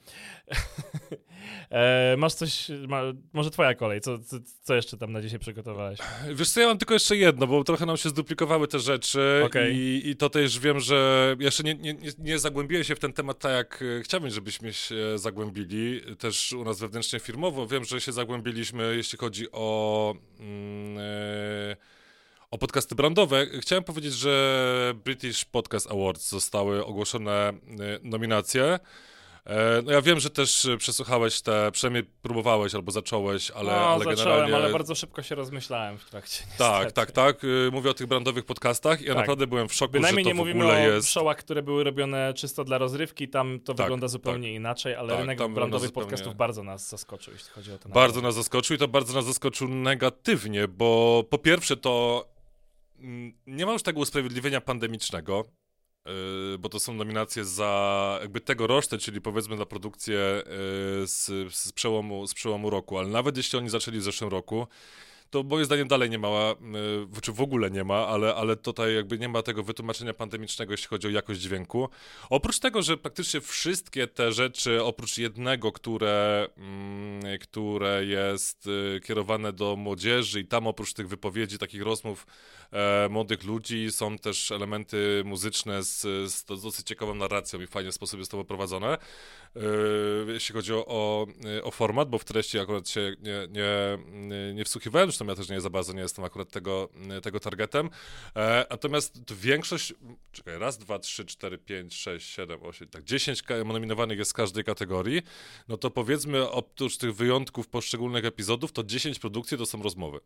e, 1.69 2.15
masz 2.17 2.33
coś, 2.33 2.71
ma, 2.87 3.01
może 3.33 3.51
twoja 3.51 3.73
kolej, 3.75 4.01
co, 4.01 4.19
co, 4.19 4.37
co 4.61 4.75
jeszcze 4.75 4.97
tam 4.97 5.11
na 5.11 5.21
dzisiaj 5.21 5.39
przygotowałeś? 5.39 5.99
Wiesz 6.33 6.49
co, 6.49 6.59
ja 6.59 6.67
mam 6.67 6.77
tylko 6.77 6.93
jeszcze 6.93 7.17
jedno, 7.17 7.47
bo 7.47 7.63
trochę 7.63 7.85
nam 7.85 7.97
się 7.97 8.09
zduplikowały 8.09 8.67
te 8.67 8.79
rzeczy 8.79 9.41
Okej. 9.45 9.75
i, 9.75 10.09
i 10.09 10.15
to 10.15 10.29
też 10.29 10.59
wiem, 10.59 10.79
że 10.79 11.35
jeszcze 11.39 11.63
nie, 11.63 11.75
nie, 11.75 11.93
nie, 11.93 12.11
nie 12.19 12.39
zagłębiłem 12.39 12.83
się 12.83 12.95
w 12.95 12.99
ten 12.99 13.13
temat 13.13 13.39
tak, 13.39 13.51
jak 13.51 13.83
e, 13.99 14.01
chciałbym, 14.03 14.29
żebyśmy 14.29 14.73
się 14.73 15.17
zagłębili, 15.17 16.01
też 16.19 16.53
u 16.53 16.63
nas 16.63 16.79
wewnętrznie 16.79 17.19
firmowo. 17.19 17.67
Wiem, 17.67 17.83
że 17.83 18.01
się 18.01 18.11
zagłębiliśmy, 18.11 18.95
jeśli 18.95 19.17
chodzi 19.17 19.51
o... 19.51 20.15
Mm, 20.39 20.97
e, 20.97 21.62
o 22.51 22.57
podcasty 22.57 22.95
brandowe. 22.95 23.45
Chciałem 23.59 23.83
powiedzieć, 23.83 24.13
że 24.13 24.93
British 25.05 25.45
Podcast 25.45 25.91
Awards 25.91 26.29
zostały 26.29 26.85
ogłoszone 26.85 27.31
e, 27.31 27.53
nominacje. 28.03 28.79
E, 29.45 29.81
No 29.85 29.91
ja 29.91 30.01
wiem, 30.01 30.19
że 30.19 30.29
też 30.29 30.65
e, 30.65 30.77
przesłuchałeś 30.77 31.41
te, 31.41 31.71
przynajmniej 31.71 32.03
próbowałeś 32.21 32.75
albo 32.75 32.91
zacząłeś, 32.91 33.51
ale, 33.51 33.71
no, 33.71 33.77
ale 33.77 34.03
zacząłem, 34.03 34.15
generalnie... 34.17 34.55
ale 34.55 34.69
bardzo 34.73 34.95
szybko 34.95 35.23
się 35.23 35.35
rozmyślałem 35.35 35.97
w 35.97 36.09
trakcie. 36.09 36.43
Tak, 36.57 36.71
niestety. 36.83 36.93
tak, 36.93 37.11
tak. 37.11 37.43
Y, 37.43 37.69
Mówię 37.71 37.89
o 37.89 37.93
tych 37.93 38.07
brandowych 38.07 38.45
podcastach 38.45 39.01
i 39.01 39.05
ja 39.05 39.09
Tak. 39.13 39.17
naprawdę 39.17 39.47
byłem 39.47 39.67
w 39.69 39.73
szoku, 39.73 39.91
Bynajmniej 39.91 40.23
że 40.25 40.29
nie 40.29 40.35
to 40.35 40.35
w 40.35 40.39
mówimy 40.47 40.63
ogóle 40.63 40.77
o 40.89 40.93
jest. 40.95 41.09
showach, 41.09 41.37
które 41.37 41.61
były 41.63 41.83
robione 41.83 42.33
czysto 42.33 42.63
dla 42.63 42.77
rozrywki, 42.77 43.27
tam 43.29 43.59
to 43.59 43.73
Tak, 43.73 43.85
wygląda 43.85 44.07
zupełnie 44.07 44.53
inaczej, 44.53 44.95
ale 44.95 45.09
Tak, 45.09 45.19
rynek 45.19 45.37
brandowych 45.37 45.87
zupełnie- 45.87 46.09
podcastów 46.09 46.35
bardzo 46.35 46.63
nas 46.63 46.89
zaskoczył, 46.89 47.33
jeśli 47.33 47.49
chodzi 47.49 47.71
o 47.71 47.77
to. 47.77 47.89
Bardzo 47.89 48.21
nas 48.21 48.35
zaskoczył 48.35 48.75
i 48.75 48.79
to 48.79 48.87
bardzo 48.87 49.13
nas 49.13 49.25
zaskoczył 49.25 49.67
negatywnie, 49.67 50.67
bo 50.67 51.23
po 51.29 51.37
pierwsze 51.37 51.77
to 51.77 52.25
mm, 52.99 53.33
nie 53.47 53.65
ma 53.65 53.73
już 53.73 53.83
tego 53.83 53.99
usprawiedliwienia 53.99 54.61
pandemicznego, 54.61 55.45
bo 56.59 56.69
to 56.69 56.79
są 56.79 56.93
nominacje 56.93 57.45
za 57.45 58.17
jakby 58.21 58.41
tegoroczne, 58.41 58.97
czyli 58.97 59.21
powiedzmy 59.21 59.57
za 59.57 59.65
produkcję 59.65 60.43
yy, 60.99 61.07
z, 61.07 61.25
z, 61.55 61.71
przełomu, 61.71 62.27
z 62.27 62.33
przełomu 62.33 62.69
roku, 62.69 62.97
ale 62.97 63.07
nawet 63.07 63.37
jeśli 63.37 63.59
oni 63.59 63.69
zaczęli 63.69 63.97
w 63.99 64.03
zeszłym 64.03 64.29
roku, 64.29 64.67
to 65.33 65.43
moim 65.43 65.65
zdaniem 65.65 65.87
dalej 65.87 66.09
nie 66.09 66.19
ma, 66.19 66.55
y, 67.17 67.21
czy 67.21 67.31
w 67.31 67.41
ogóle 67.41 67.71
nie 67.71 67.83
ma, 67.83 68.07
ale, 68.07 68.35
ale 68.35 68.55
tutaj 68.55 68.95
jakby 68.95 69.19
nie 69.19 69.29
ma 69.29 69.41
tego 69.41 69.63
wytłumaczenia 69.63 70.13
pandemicznego, 70.13 70.73
jeśli 70.73 70.87
chodzi 70.87 71.07
o 71.07 71.09
jakość 71.09 71.39
dźwięku. 71.39 71.89
Oprócz 72.29 72.59
tego, 72.59 72.81
że 72.81 72.97
praktycznie 72.97 73.41
wszystkie 73.41 74.07
te 74.07 74.31
rzeczy, 74.31 74.83
oprócz 74.83 75.17
jednego, 75.17 75.71
które, 75.71 76.47
mm, 76.57 77.39
które 77.39 78.05
jest 78.05 78.67
y, 78.67 79.01
kierowane 79.01 79.53
do 79.53 79.75
młodzieży 79.75 80.39
i 80.39 80.45
tam 80.45 80.67
oprócz 80.67 80.93
tych 80.93 81.07
wypowiedzi, 81.07 81.57
takich 81.57 81.81
rozmów 81.81 82.27
e, 82.73 83.09
młodych 83.09 83.43
ludzi, 83.43 83.91
są 83.91 84.17
też 84.17 84.51
elementy 84.51 85.21
muzyczne 85.25 85.83
z, 85.83 86.01
z 86.31 86.45
dosyć 86.45 86.87
ciekawą 86.87 87.15
narracją 87.15 87.61
i 87.61 87.67
fajnie 87.67 87.91
sposób 87.91 88.19
jest 88.19 88.31
to 88.31 88.37
poprowadzone. 88.37 88.97
E, 89.55 89.59
jeśli 90.27 90.55
chodzi 90.55 90.73
o, 90.73 90.85
o, 91.63 91.71
format, 91.71 92.09
bo 92.09 92.17
w 92.17 92.23
treści 92.23 92.59
akurat 92.59 92.89
się 92.89 93.15
nie, 93.21 93.47
nie, 93.49 94.53
nie 94.53 94.65
wsłuchiwałem, 94.65 95.09
zresztą 95.09 95.25
ja 95.25 95.35
też 95.35 95.49
nie 95.49 95.61
za 95.61 95.69
bardzo 95.69 95.93
nie 95.93 96.01
jestem 96.01 96.25
akurat 96.25 96.49
tego, 96.49 96.89
tego 97.23 97.39
targetem. 97.39 97.89
E, 98.35 98.65
natomiast 98.69 99.33
większość, 99.33 99.93
czekaj, 100.31 100.59
raz, 100.59 100.77
dwa, 100.77 100.99
trzy, 100.99 101.25
cztery, 101.25 101.57
pięć, 101.57 101.95
sześć, 101.95 102.29
siedem, 102.29 102.63
osiem, 102.63 102.87
tak, 102.87 103.03
dziesięć 103.03 103.43
nominowanych 103.65 104.17
jest 104.17 104.31
z 104.31 104.33
każdej 104.33 104.63
kategorii, 104.63 105.21
no 105.67 105.77
to 105.77 105.91
powiedzmy 105.91 106.49
oprócz 106.49 106.97
tych 106.97 107.15
wyjątków 107.15 107.67
poszczególnych 107.67 108.25
epizodów, 108.25 108.71
to 108.71 108.83
10 108.83 109.19
produkcji 109.19 109.57
to 109.57 109.65
są 109.65 109.83
rozmowy. 109.83 110.19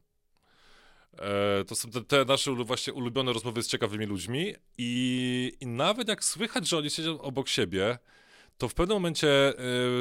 E, 1.19 1.63
to 1.63 1.75
są 1.75 1.91
te, 1.91 2.01
te, 2.01 2.25
nasze 2.25 2.51
właśnie 2.51 2.93
ulubione 2.93 3.33
rozmowy 3.33 3.63
z 3.63 3.67
ciekawymi 3.67 4.05
ludźmi 4.05 4.53
i, 4.77 5.53
i 5.59 5.67
nawet 5.67 6.07
jak 6.07 6.23
słychać, 6.23 6.67
że 6.67 6.77
oni 6.77 6.89
siedzą 6.89 7.21
obok 7.21 7.47
siebie, 7.47 7.97
to 8.57 8.69
w 8.69 8.73
pewnym 8.73 8.95
momencie 8.95 9.53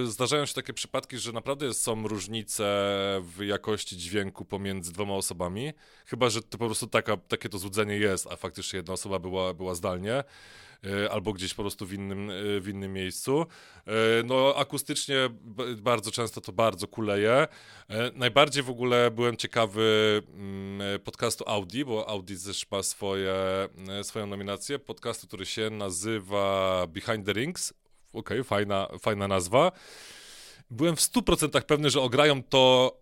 y, 0.03 0.07
zdarzają 0.07 0.47
się 0.47 0.55
takie 0.55 0.73
przypadki, 0.73 1.19
że 1.19 1.33
naprawdę 1.33 1.75
są 1.75 2.09
różnice 2.09 2.65
w 3.21 3.45
jakości 3.45 3.97
dźwięku 3.97 4.45
pomiędzy 4.45 4.93
dwoma 4.93 5.15
osobami. 5.15 5.73
Chyba, 6.07 6.31
że 6.31 6.43
to 6.43 6.59
po 6.59 6.67
prostu 6.67 6.87
taka, 6.87 7.17
takie 7.17 7.49
to 7.49 7.59
złudzenie 7.59 7.97
jest, 7.97 8.27
a 8.27 8.37
faktycznie 8.37 8.77
jedna 8.77 8.95
osoba 8.95 9.19
była, 9.19 9.55
była 9.55 9.75
zdalnie. 9.75 10.25
Y, 10.85 11.11
albo 11.11 11.33
gdzieś 11.33 11.55
po 11.55 11.63
prostu 11.63 11.87
w 11.87 11.93
innym, 11.93 12.31
y, 12.31 12.61
w 12.61 12.69
innym 12.69 12.93
miejscu. 12.93 13.47
No, 14.25 14.55
akustycznie 14.57 15.17
bardzo 15.77 16.11
często 16.11 16.41
to 16.41 16.53
bardzo 16.53 16.89
kuleje. 16.89 17.49
Najbardziej 18.15 18.63
w 18.63 18.71
ogóle 18.71 19.11
byłem 19.11 19.37
ciekawy 19.37 20.23
mm, 20.35 21.01
podcastu 21.01 21.45
Audi, 21.47 21.83
bo 21.85 22.09
Audi 22.09 22.35
też 22.47 22.71
ma 22.71 22.83
swoje, 22.83 23.35
swoją 24.03 24.27
nominację. 24.27 24.79
Podcastu, 24.79 25.27
który 25.27 25.47
się 25.47 25.71
nazywa 25.71 26.87
Behind 26.87 27.27
the 27.27 27.33
Rings 27.33 27.73
okej, 28.17 28.41
okay, 28.41 28.45
fajna, 28.45 28.89
fajna 29.01 29.29
nazwa. 29.29 29.73
Byłem 30.71 30.97
w 30.97 31.01
100% 31.01 31.63
pewny, 31.63 31.91
że 31.91 32.01
ograją 32.01 32.43
to 32.43 32.97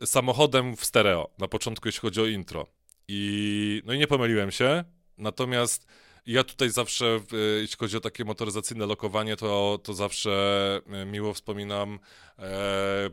yy, 0.00 0.06
samochodem 0.06 0.76
w 0.76 0.84
stereo 0.84 1.30
na 1.38 1.48
początku, 1.48 1.88
jeśli 1.88 2.00
chodzi 2.00 2.20
o 2.20 2.26
intro. 2.26 2.66
I, 3.08 3.82
no 3.86 3.92
i 3.92 3.98
nie 3.98 4.06
pomyliłem 4.06 4.50
się. 4.50 4.84
Natomiast 5.18 5.86
ja 6.26 6.44
tutaj 6.44 6.70
zawsze, 6.70 7.06
e, 7.32 7.36
jeśli 7.60 7.76
chodzi 7.78 7.96
o 7.96 8.00
takie 8.00 8.24
motoryzacyjne 8.24 8.86
lokowanie, 8.86 9.36
to, 9.36 9.78
to 9.82 9.94
zawsze 9.94 10.30
e, 10.92 11.04
miło 11.04 11.34
wspominam 11.34 11.94
e, 11.94 11.98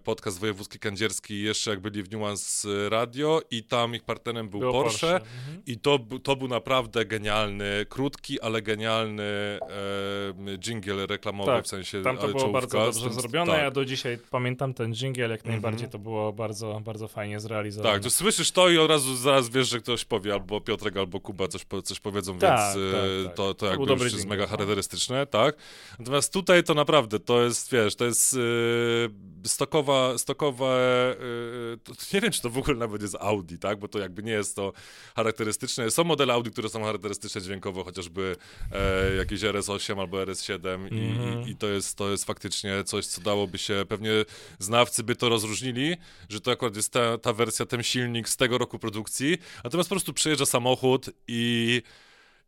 podcast 0.03 0.39
wojewódzki 0.39 0.80
kędzierski 0.80 1.42
jeszcze 1.42 1.72
jak 1.72 1.80
byli 1.80 2.03
w 2.03 2.12
Nuance 2.12 2.89
Radio 2.89 3.42
i 3.51 3.63
tam 3.63 3.96
ich 3.96 4.03
partnerem 4.03 4.50
był 4.50 4.60
Było 4.60 4.72
Porsche, 4.72 5.08
Porsche. 5.08 5.15
Mhm. 5.15 5.62
i 5.65 5.77
to, 5.77 6.00
to 6.24 6.36
był 6.36 6.48
naprawdę 6.48 7.06
genialny, 7.06 7.86
krótki, 7.89 8.42
ale 8.42 8.62
genialny 8.62 9.24
e, 9.24 10.58
jingle 10.58 11.06
reklamowy, 11.06 11.51
tak, 11.51 11.65
w 11.65 11.68
sensie 11.68 12.03
tam 12.03 12.18
to 12.18 12.27
było 12.27 12.50
bardzo 12.50 12.77
dobrze 12.77 13.01
tym, 13.01 13.13
zrobione, 13.13 13.51
tak. 13.51 13.62
ja 13.62 13.72
do 13.72 13.86
dzisiaj 13.86 14.18
pamiętam 14.32 14.74
ten 14.74 14.94
jingle, 14.94 15.30
jak 15.30 15.46
najbardziej 15.46 15.86
mhm. 15.86 15.92
to 15.92 16.00
było 16.00 16.34
bardzo, 16.34 16.82
bardzo 16.86 17.08
fajnie 17.08 17.39
zrealizowane. 17.39 17.94
Tak, 17.94 18.03
to 18.03 18.10
słyszysz 18.10 18.51
to 18.51 18.70
i 18.70 18.77
od 18.77 18.89
razu 18.89 19.15
zaraz 19.15 19.50
wiesz, 19.50 19.70
że 19.70 19.80
ktoś 19.80 20.06
powie, 20.06 20.34
albo 20.34 20.62
Piotrek, 20.62 20.98
albo 20.98 21.20
Kuba 21.20 21.48
coś, 21.48 21.65
coś 21.84 22.00
powiedzą, 22.00 22.39
tak, 22.39 22.75
więc 22.75 22.94
tak, 22.94 23.25
tak. 23.25 23.36
to, 23.36 23.53
to 23.53 23.65
jakby 23.65 24.03
już 24.03 24.13
jest 24.13 24.25
mega 24.25 24.44
no. 24.44 24.50
charakterystyczne, 24.50 25.25
tak? 25.25 25.56
Natomiast 26.00 26.34
tutaj 26.34 26.63
to 26.63 26.74
naprawdę, 26.74 27.20
to 27.20 27.44
jest, 27.44 27.72
wiesz, 27.72 27.96
to 27.96 28.06
jest 28.06 28.34
yy, 28.34 29.12
stokowa, 29.46 30.17
stokowe, 30.17 31.15
yy, 31.20 31.77
to, 31.84 31.93
nie 32.13 32.22
wiem, 32.22 32.32
czy 32.32 32.41
to 32.41 32.50
w 32.50 32.58
ogóle 32.58 32.77
nawet 32.77 33.01
jest 33.01 33.15
Audi, 33.20 33.55
tak? 33.55 33.79
Bo 33.79 33.88
to 33.88 34.00
jakby 34.00 34.24
nie 34.24 34.32
jest 34.32 34.55
to 34.55 34.74
charakterystyczne. 35.15 35.91
Są 35.91 36.03
modele 36.03 36.34
Audi, 36.34 36.50
które 36.50 36.70
są 36.70 36.84
charakterystyczne 36.84 37.41
dźwiękowo, 37.41 37.84
chociażby 37.84 38.36
e, 38.72 39.15
jakieś 39.15 39.41
RS8 39.41 40.00
albo 40.00 40.17
RS7 40.17 40.67
mm 40.67 40.89
-hmm. 40.89 40.93
i, 40.93 41.10
mhm. 41.10 41.48
i, 41.50 41.55
to, 41.55 41.67
jest, 41.67 41.98
to 41.98 42.12
jest 42.12 42.25
faktycznie 42.25 42.84
coś, 42.84 43.05
co 43.05 43.22
dałoby 43.22 43.58
się, 43.58 43.86
pewnie 43.89 44.12
znawcy 44.60 45.03
by 45.03 45.15
to 45.15 45.29
rozróżnili, 45.29 45.98
że 46.29 46.41
to 46.41 46.51
akurat 46.51 46.75
jest 46.75 46.93
ta, 46.93 47.17
ta 47.17 47.34
wersja, 47.34 47.65
ten 47.65 47.84
silnik 47.84 48.29
z 48.29 48.38
tego 48.38 48.58
roku 48.58 48.79
produkcji, 48.79 49.38
natomiast 49.63 49.89
po 49.89 49.96
prostu 49.96 50.13
przyjeżdża 50.13 50.46
samochód 50.46 51.10
i 51.27 51.82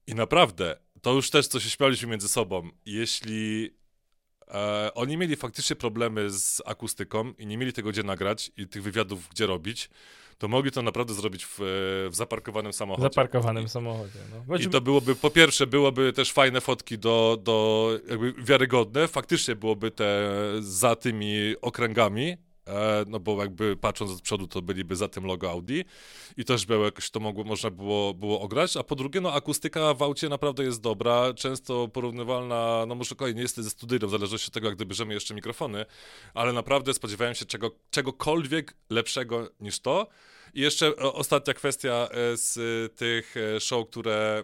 i 0.07 0.15
naprawdę, 0.15 0.77
to 1.01 1.13
już 1.13 1.29
też, 1.29 1.47
co 1.47 1.59
się 1.59 1.69
śmialiśmy 1.69 2.07
między 2.07 2.27
sobą, 2.27 2.69
jeśli 2.85 3.71
e, 4.47 4.93
oni 4.93 5.17
mieli 5.17 5.35
faktycznie 5.35 5.75
problemy 5.75 6.29
z 6.29 6.61
akustyką 6.65 7.33
i 7.37 7.47
nie 7.47 7.57
mieli 7.57 7.73
tego 7.73 7.89
gdzie 7.89 8.03
nagrać 8.03 8.51
i 8.57 8.67
tych 8.67 8.83
wywiadów 8.83 9.29
gdzie 9.29 9.45
robić, 9.45 9.89
to 10.37 10.47
mogli 10.47 10.71
to 10.71 10.81
naprawdę 10.81 11.13
zrobić 11.13 11.45
w, 11.45 11.57
w 12.11 12.15
zaparkowanym 12.15 12.73
samochodzie. 12.73 13.03
Zaparkowanym 13.03 13.69
samochodzie, 13.69 14.19
no. 14.47 14.57
I 14.57 14.67
to 14.67 14.81
byłoby, 14.81 15.15
po 15.15 15.29
pierwsze, 15.29 15.67
byłoby 15.67 16.13
też 16.13 16.31
fajne 16.31 16.61
fotki 16.61 16.97
do, 16.97 17.37
do 17.43 17.89
jakby 18.09 18.33
wiarygodne, 18.33 19.07
faktycznie 19.07 19.55
byłoby 19.55 19.91
te 19.91 20.31
za 20.59 20.95
tymi 20.95 21.55
okręgami, 21.61 22.37
no 23.07 23.19
bo 23.19 23.41
jakby 23.41 23.77
patrząc 23.77 24.11
od 24.11 24.21
przodu, 24.21 24.47
to 24.47 24.61
byliby 24.61 24.95
za 24.95 25.07
tym 25.07 25.25
logo 25.25 25.51
Audi 25.51 25.81
i 26.37 26.45
też 26.45 26.65
było 26.65 26.85
jakoś 26.85 27.09
to 27.09 27.19
mogło, 27.19 27.43
można 27.43 27.69
było, 27.69 28.13
było 28.13 28.41
ograć, 28.41 28.77
a 28.77 28.83
po 28.83 28.95
drugie, 28.95 29.21
no 29.21 29.33
akustyka 29.33 29.93
w 29.93 30.01
aucie 30.01 30.29
naprawdę 30.29 30.63
jest 30.63 30.81
dobra, 30.81 31.33
często 31.33 31.87
porównywalna, 31.87 32.85
no 32.87 32.95
może 32.95 33.15
nie 33.35 33.41
jest 33.41 33.57
ze 33.57 33.69
studyjną, 33.69 34.07
w 34.07 34.11
zależności 34.11 34.47
od 34.47 34.53
tego, 34.53 34.67
jak 34.69 34.77
bierzemy 34.77 35.13
jeszcze 35.13 35.33
mikrofony, 35.33 35.85
ale 36.33 36.53
naprawdę 36.53 36.93
spodziewałem 36.93 37.35
się 37.35 37.45
czego, 37.45 37.71
czegokolwiek 37.89 38.73
lepszego 38.89 39.49
niż 39.59 39.79
to, 39.79 40.07
i 40.55 40.61
jeszcze 40.61 40.95
ostatnia 40.95 41.53
kwestia 41.53 42.07
e, 42.11 42.37
z 42.37 42.57
e, 42.57 42.89
tych 42.89 43.35
e, 43.37 43.59
show, 43.59 43.89
które, 43.89 44.43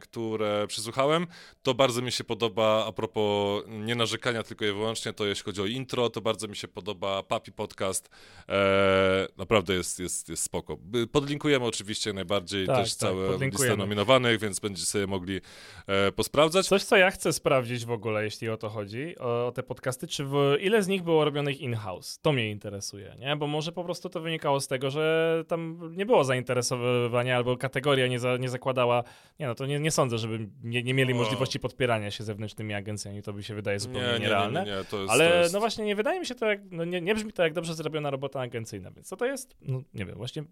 które 0.00 0.66
przysłuchałem, 0.66 1.26
to 1.62 1.74
bardzo 1.74 2.02
mi 2.02 2.12
się 2.12 2.24
podoba, 2.24 2.84
a 2.86 2.92
propos 2.92 3.62
nie 3.68 3.94
narzekania 3.94 4.42
tylko 4.42 4.64
i 4.64 4.72
wyłącznie, 4.72 5.12
to 5.12 5.26
jeśli 5.26 5.44
chodzi 5.44 5.62
o 5.62 5.66
intro, 5.66 6.10
to 6.10 6.20
bardzo 6.20 6.48
mi 6.48 6.56
się 6.56 6.68
podoba 6.68 7.22
Papi 7.22 7.52
Podcast. 7.52 8.10
E, 8.48 9.26
naprawdę 9.36 9.74
jest, 9.74 9.98
jest, 9.98 10.28
jest 10.28 10.42
spoko. 10.42 10.78
Podlinkujemy 11.12 11.64
oczywiście 11.64 12.12
najbardziej 12.12 12.66
tak, 12.66 12.76
też 12.76 12.94
tak, 12.94 13.10
całe 13.10 13.38
listę 13.38 13.76
nominowanych, 13.76 14.40
więc 14.40 14.60
będziecie 14.60 14.86
sobie 14.86 15.06
mogli 15.06 15.40
e, 15.86 16.12
posprawdzać. 16.12 16.66
Coś, 16.66 16.84
co 16.84 16.96
ja 16.96 17.10
chcę 17.10 17.32
sprawdzić 17.32 17.84
w 17.84 17.90
ogóle, 17.90 18.24
jeśli 18.24 18.48
o 18.48 18.56
to 18.56 18.68
chodzi, 18.68 19.18
o, 19.18 19.46
o 19.46 19.52
te 19.52 19.62
podcasty, 19.62 20.06
czy 20.06 20.24
w, 20.24 20.56
ile 20.60 20.82
z 20.82 20.88
nich 20.88 21.02
było 21.02 21.24
robionych 21.24 21.60
in-house? 21.60 22.18
To 22.22 22.32
mnie 22.32 22.50
interesuje, 22.50 23.16
nie? 23.18 23.36
Bo 23.36 23.46
może 23.46 23.72
po 23.72 23.84
prostu 23.84 24.08
to 24.08 24.20
wynikało 24.20 24.60
z 24.60 24.68
tego, 24.68 24.90
że 24.90 25.43
tam 25.44 25.90
nie 25.96 26.06
było 26.06 26.24
zainteresowania 26.24 27.36
albo 27.36 27.56
kategoria 27.56 28.06
nie, 28.06 28.18
za, 28.18 28.36
nie 28.36 28.48
zakładała, 28.48 29.04
nie 29.38 29.46
no 29.46 29.54
to 29.54 29.66
nie, 29.66 29.80
nie 29.80 29.90
sądzę, 29.90 30.18
żeby 30.18 30.48
nie, 30.62 30.82
nie 30.82 30.94
mieli 30.94 31.14
możliwości 31.14 31.60
podpierania 31.60 32.10
się 32.10 32.24
zewnętrznymi 32.24 32.74
agencjami, 32.74 33.22
to 33.22 33.32
by 33.32 33.42
się 33.42 33.54
wydaje 33.54 33.80
zupełnie 33.80 34.12
nie, 34.12 34.18
nierealne. 34.18 34.60
Nie, 34.60 34.66
nie, 34.66 34.72
nie, 34.72 34.98
jest, 35.00 35.12
ale 35.12 35.38
jest... 35.38 35.54
no 35.54 35.60
właśnie 35.60 35.84
nie 35.84 35.96
wydaje 35.96 36.20
mi 36.20 36.26
się 36.26 36.34
to, 36.34 36.46
jak, 36.46 36.60
no 36.70 36.84
nie, 36.84 37.00
nie 37.00 37.14
brzmi 37.14 37.32
to 37.32 37.42
jak 37.42 37.52
dobrze 37.52 37.74
zrobiona 37.74 38.10
robota 38.10 38.40
agencyjna, 38.40 38.90
więc 38.90 39.08
co 39.08 39.16
to 39.16 39.26
jest? 39.26 39.56
No 39.60 39.82
nie 39.94 40.04
wiem, 40.04 40.16
właśnie 40.16 40.44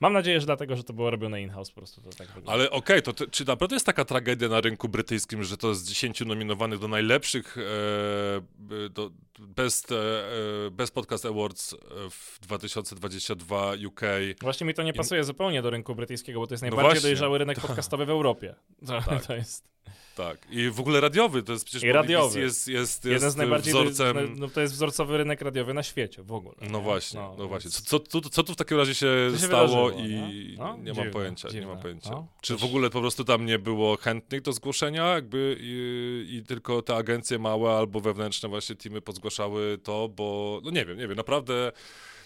mam 0.00 0.12
nadzieję, 0.12 0.40
że 0.40 0.46
dlatego, 0.46 0.76
że 0.76 0.84
to 0.84 0.92
było 0.92 1.10
robione 1.10 1.42
in-house 1.42 1.70
po 1.70 1.80
prostu 1.80 2.00
to 2.00 2.10
tak 2.10 2.26
wygląda. 2.26 2.52
Ale 2.52 2.70
okej, 2.70 3.02
okay, 3.02 3.14
to 3.14 3.26
czy 3.26 3.44
naprawdę 3.44 3.76
jest 3.76 3.86
taka 3.86 4.04
tragedia 4.04 4.48
na 4.48 4.60
rynku 4.60 4.88
brytyjskim, 4.88 5.44
że 5.44 5.56
to 5.56 5.74
z 5.74 5.84
10 5.84 6.20
nominowanych 6.20 6.78
do 6.78 6.88
najlepszych 6.88 7.56
e, 7.58 8.88
do 8.90 9.10
Best, 9.38 9.92
e, 9.92 9.96
e 9.96 10.70
Best 10.70 10.94
Podcast 10.94 11.26
Awards 11.26 11.74
w 12.10 12.40
2022 12.40 13.72
UK. 13.86 14.00
Właśnie 14.40 14.66
mi 14.66 14.74
to 14.74 14.82
nie 14.82 14.92
pasuje 14.92 15.24
zupełnie 15.24 15.62
do 15.62 15.70
rynku 15.70 15.94
brytyjskiego, 15.94 16.40
bo 16.40 16.46
to 16.46 16.54
jest 16.54 16.62
no 16.62 16.70
najbardziej 16.70 17.02
no 17.02 17.02
dojrzały 17.02 17.38
rynek 17.38 17.60
podcastowy 17.60 18.06
w 18.06 18.10
Europie. 18.10 18.54
To, 18.86 19.00
tak. 19.00 19.22
to 19.26 19.34
jest... 19.34 19.71
Tak, 20.16 20.38
i 20.50 20.70
w 20.70 20.80
ogóle 20.80 21.00
radiowy, 21.00 21.42
to 21.42 21.52
jest 21.52 21.64
przecież 21.64 21.82
I 21.82 21.92
radiowy. 21.92 22.40
Jest, 22.40 22.68
jest, 22.68 23.04
jest 23.04 23.04
Jeden 23.04 23.30
z 23.30 23.36
najbardziej 23.36 23.74
wzorcem... 23.74 24.16
Do, 24.16 24.40
no, 24.40 24.48
to 24.48 24.60
jest 24.60 24.74
wzorcowy 24.74 25.18
rynek 25.18 25.40
radiowy 25.40 25.74
na 25.74 25.82
świecie 25.82 26.22
w 26.22 26.32
ogóle. 26.32 26.54
No 26.60 26.78
nie? 26.78 26.84
właśnie, 26.84 27.20
no, 27.20 27.34
no 27.38 27.48
właśnie. 27.48 27.70
Co, 27.70 28.00
co, 28.00 28.20
co, 28.20 28.42
tu 28.42 28.52
w 28.52 28.56
takim 28.56 28.78
razie 28.78 28.94
się, 28.94 29.30
się 29.32 29.46
stało 29.46 29.90
i 29.90 30.54
no? 30.58 30.76
nie 30.76 30.84
dziwne, 30.84 31.04
mam 31.04 31.12
pojęcia, 31.12 31.48
dziwne. 31.48 31.60
nie 31.60 31.72
mam 31.72 31.82
pojęcia. 31.82 32.10
No. 32.10 32.26
Czy 32.40 32.56
w 32.56 32.64
ogóle 32.64 32.90
po 32.90 33.00
prostu 33.00 33.24
tam 33.24 33.46
nie 33.46 33.58
było 33.58 33.96
chętnych 33.96 34.42
do 34.42 34.52
zgłoszenia 34.52 35.06
jakby 35.06 35.56
i, 35.60 36.36
i, 36.36 36.42
tylko 36.42 36.82
te 36.82 36.96
agencje 36.96 37.38
małe 37.38 37.70
albo 37.70 38.00
wewnętrzne 38.00 38.48
właśnie 38.48 38.76
teamy 38.76 39.00
podzgłaszały 39.00 39.78
to, 39.82 40.08
bo 40.08 40.60
no 40.64 40.70
nie 40.70 40.84
wiem, 40.84 40.98
nie 40.98 41.08
wiem, 41.08 41.16
naprawdę 41.16 41.72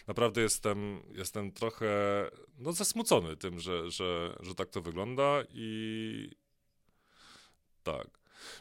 naprawdę 0.06 0.40
jestem, 0.40 1.02
jestem 1.14 1.52
trochę 1.52 1.86
no, 2.58 2.72
zasmucony 2.72 3.36
tym, 3.36 3.60
że, 3.60 3.90
że, 3.90 4.36
że 4.40 4.54
tak 4.54 4.68
to 4.70 4.80
wygląda 4.80 5.42
i 5.54 6.30
tak. 7.92 8.06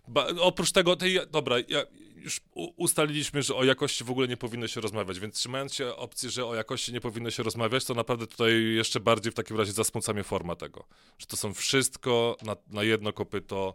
Ba, 0.08 0.28
oprócz 0.40 0.72
tego, 0.72 0.96
tej, 0.96 1.20
dobra, 1.32 1.56
ja 1.68 1.84
już 2.16 2.42
ustaliliśmy, 2.56 3.44
że 3.44 3.56
o 3.56 3.64
jakości 3.64 4.04
w 4.04 4.12
ogóle 4.12 4.28
nie 4.28 4.38
powinno 4.38 4.68
się 4.68 4.82
rozmawiać, 4.82 5.20
więc 5.20 5.36
trzymając 5.36 5.74
się 5.74 5.96
opcji, 5.96 6.30
że 6.30 6.46
o 6.46 6.56
jakości 6.56 6.94
nie 6.94 7.02
powinno 7.02 7.32
się 7.32 7.44
rozmawiać, 7.44 7.86
to 7.86 7.94
naprawdę 7.94 8.28
tutaj 8.28 8.64
jeszcze 8.64 9.00
bardziej 9.00 9.32
w 9.32 9.36
takim 9.36 9.58
razie 9.58 9.72
zasmuca 9.72 10.14
mnie 10.14 10.24
forma 10.24 10.56
tego. 10.56 10.88
Że 11.18 11.28
to 11.28 11.38
są 11.38 11.54
wszystko 11.54 12.38
na, 12.42 12.56
na 12.68 12.84
jedno 12.84 13.14
kopyto 13.14 13.74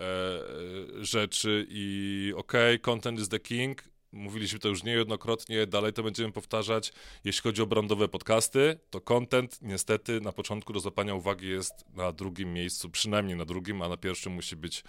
e, 0.00 0.04
e, 0.04 1.04
rzeczy 1.04 1.66
i 1.68 2.32
okej, 2.36 2.80
content 2.80 3.20
is 3.20 3.28
the 3.28 3.40
king, 3.40 3.82
mówiliśmy 4.12 4.58
to 4.58 4.68
już 4.68 4.82
niejednokrotnie, 4.84 5.66
dalej 5.66 5.92
to 5.92 6.02
będziemy 6.02 6.32
powtarzać. 6.32 6.92
Jeśli 7.24 7.42
chodzi 7.42 7.62
o 7.62 7.66
brandowe 7.66 8.08
podcasty, 8.08 8.78
to 8.90 9.00
content 9.00 9.62
niestety 9.62 10.20
na 10.20 10.32
początku 10.32 10.72
do 10.72 10.80
złapania 10.80 11.14
uwagi 11.14 11.48
jest 11.48 11.84
na 11.94 12.12
drugim 12.12 12.52
miejscu, 12.52 12.90
przynajmniej 12.90 13.36
na 13.36 13.44
drugim, 13.44 13.82
a 13.82 13.88
na 13.88 13.96
pierwszym 13.96 14.32
musi 14.32 14.56
być 14.56 14.84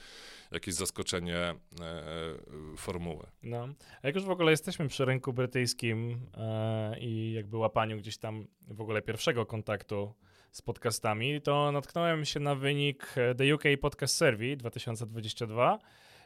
jakieś 0.52 0.74
zaskoczenie 0.74 1.38
e, 1.38 1.56
formuły. 2.78 3.28
No. 3.44 3.68
A 4.02 4.08
jak 4.08 4.16
już 4.16 4.24
w 4.24 4.30
ogóle 4.30 4.52
jesteśmy 4.52 4.88
przy 4.88 5.06
rynku 5.06 5.34
brytyjskim 5.34 6.20
e, 6.38 7.00
i 7.00 7.34
jakby 7.34 7.58
łapaniu 7.58 7.98
gdzieś 7.98 8.18
tam 8.18 8.48
w 8.68 8.82
ogóle 8.82 9.02
pierwszego 9.02 9.46
kontaktu 9.46 10.14
z 10.52 10.62
podcastami, 10.62 11.42
to 11.42 11.72
natknąłem 11.72 12.26
się 12.26 12.40
na 12.40 12.56
wynik 12.56 13.16
The 13.38 13.56
UK 13.56 13.64
Podcast 13.82 14.18
Survey 14.18 14.58
2022 14.58 15.80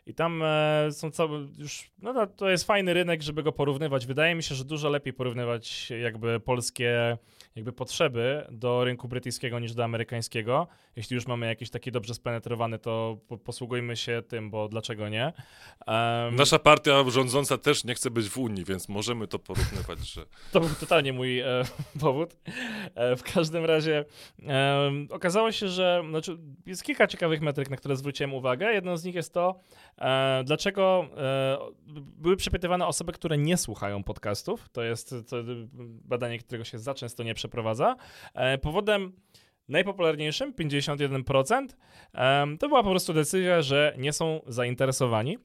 i 0.06 0.14
tam 0.14 0.42
e, 0.44 0.88
są 0.92 1.12
całe 1.12 1.48
już, 1.58 1.92
no 2.02 2.28
to, 2.28 2.50
jest 2.50 2.64
fajny 2.64 2.94
rynek, 2.94 3.22
żeby 3.22 3.44
go 3.44 3.52
porównywać. 3.52 4.06
Wydaje 4.06 4.36
mi 4.36 4.44
się, 4.44 4.56
że 4.56 4.66
dużo 4.66 4.90
lepiej 4.90 5.14
porównywać 5.14 5.90
jakby 5.90 6.40
polskie 6.40 7.18
jakby 7.56 7.72
potrzeby 7.74 8.48
do 8.52 8.84
rynku 8.84 9.08
brytyjskiego 9.08 9.60
niż 9.60 9.74
do 9.74 9.84
amerykańskiego. 9.84 10.68
Jeśli 10.96 11.16
już 11.16 11.28
mamy 11.28 11.46
jakiś 11.46 11.70
taki 11.70 11.92
dobrze 11.92 12.14
spenetrowany, 12.14 12.80
to 12.80 13.18
po, 13.28 13.38
posługujmy 13.38 13.96
się 13.96 14.24
tym, 14.28 14.50
bo 14.50 14.68
dlaczego 14.68 15.10
nie? 15.10 15.34
Um, 15.88 16.36
Nasza 16.36 16.60
partia 16.60 17.10
rządząca 17.10 17.58
też 17.58 17.84
nie 17.84 17.96
chce 17.96 18.12
być 18.12 18.30
w 18.30 18.38
Unii, 18.38 18.66
więc 18.66 18.90
możemy 18.90 19.28
to 19.28 19.40
porównywać, 19.40 20.00
że... 20.00 20.26
To 20.52 20.60
był 20.60 20.70
totalnie 20.80 21.14
mój 21.14 21.40
e, 21.40 21.64
powód. 22.00 22.36
E, 22.96 23.16
w 23.16 23.24
każdym 23.24 23.66
razie 23.66 24.06
e, 24.48 24.92
okazało 25.10 25.52
się, 25.52 25.68
że 25.68 26.04
znaczy, 26.10 26.38
jest 26.66 26.84
kilka 26.84 27.08
ciekawych 27.08 27.42
metryk, 27.42 27.70
na 27.70 27.78
które 27.78 27.96
zwróciłem 27.96 28.34
uwagę. 28.34 28.74
Jedną 28.74 28.98
z 28.98 29.04
nich 29.04 29.16
jest 29.16 29.34
to, 29.34 29.60
e, 29.98 30.44
dlaczego 30.46 31.08
e, 31.18 31.58
były 31.98 32.36
przepytywane 32.36 32.88
osoby, 32.88 33.12
które 33.12 33.38
nie 33.38 33.58
słuchają 33.58 34.04
podcastów. 34.04 34.70
To 34.70 34.84
jest 34.84 35.16
to 35.30 35.38
badanie, 36.06 36.40
którego 36.40 36.64
się 36.64 36.80
za 36.80 36.94
często 36.94 37.24
nie 37.24 37.34
przeprowadza. 37.34 37.96
E, 38.34 38.58
powodem 38.58 39.12
najpopularniejszym, 39.70 40.54
51%, 40.54 41.68
e, 42.14 42.46
to 42.60 42.68
była 42.68 42.84
po 42.84 42.90
prostu 42.90 43.14
decyzja, 43.14 43.62
że 43.62 43.96
nie 43.98 44.14
są 44.14 44.42
zainteresowani. 44.48 45.38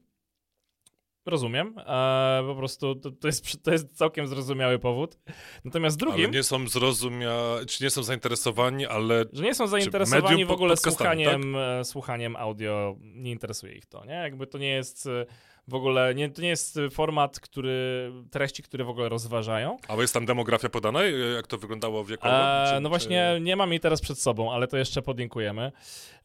Rozumiem. 1.25 1.75
E, 1.77 2.43
po 2.47 2.55
prostu 2.55 2.95
to, 2.95 3.11
to, 3.11 3.27
jest, 3.27 3.63
to 3.63 3.71
jest 3.71 3.97
całkiem 3.97 4.27
zrozumiały 4.27 4.79
powód. 4.79 5.19
Natomiast 5.65 5.97
drugim. 5.97 6.25
Ale 6.25 6.33
nie 6.33 6.43
są 6.43 6.67
zrozumia... 6.67 7.35
czy 7.67 7.83
nie 7.83 7.89
są 7.89 8.03
zainteresowani, 8.03 8.85
ale. 8.85 9.25
Że 9.33 9.43
nie 9.43 9.55
są 9.55 9.67
zainteresowani 9.67 10.45
w 10.45 10.51
ogóle 10.51 10.77
słuchaniem, 10.77 11.55
e, 11.55 11.85
słuchaniem 11.85 12.35
audio, 12.35 12.95
nie 12.99 13.31
interesuje 13.31 13.73
ich 13.73 13.85
to, 13.85 14.05
nie? 14.05 14.13
Jakby 14.13 14.47
to 14.47 14.57
nie 14.57 14.69
jest 14.69 15.07
e, 15.07 15.25
w 15.67 15.75
ogóle, 15.75 16.15
nie, 16.15 16.29
to 16.29 16.41
nie 16.41 16.47
jest 16.49 16.79
format, 16.91 17.39
który, 17.39 18.11
treści, 18.31 18.63
które 18.63 18.83
w 18.83 18.89
ogóle 18.89 19.09
rozważają. 19.09 19.77
A 19.87 19.95
jest 19.95 20.13
tam 20.13 20.25
demografia 20.25 20.69
podana? 20.69 21.03
Jak 21.35 21.47
to 21.47 21.57
wyglądało 21.57 22.05
wiekowo? 22.05 22.33
E, 22.35 22.65
Czy- 22.69 22.79
no 22.81 22.87
czy- 22.87 22.89
właśnie, 22.89 23.37
nie 23.41 23.55
mam 23.55 23.69
jej 23.71 23.79
teraz 23.79 24.01
przed 24.01 24.19
sobą, 24.19 24.51
ale 24.53 24.67
to 24.67 24.77
jeszcze 24.77 25.01
podlinkujemy. 25.01 25.71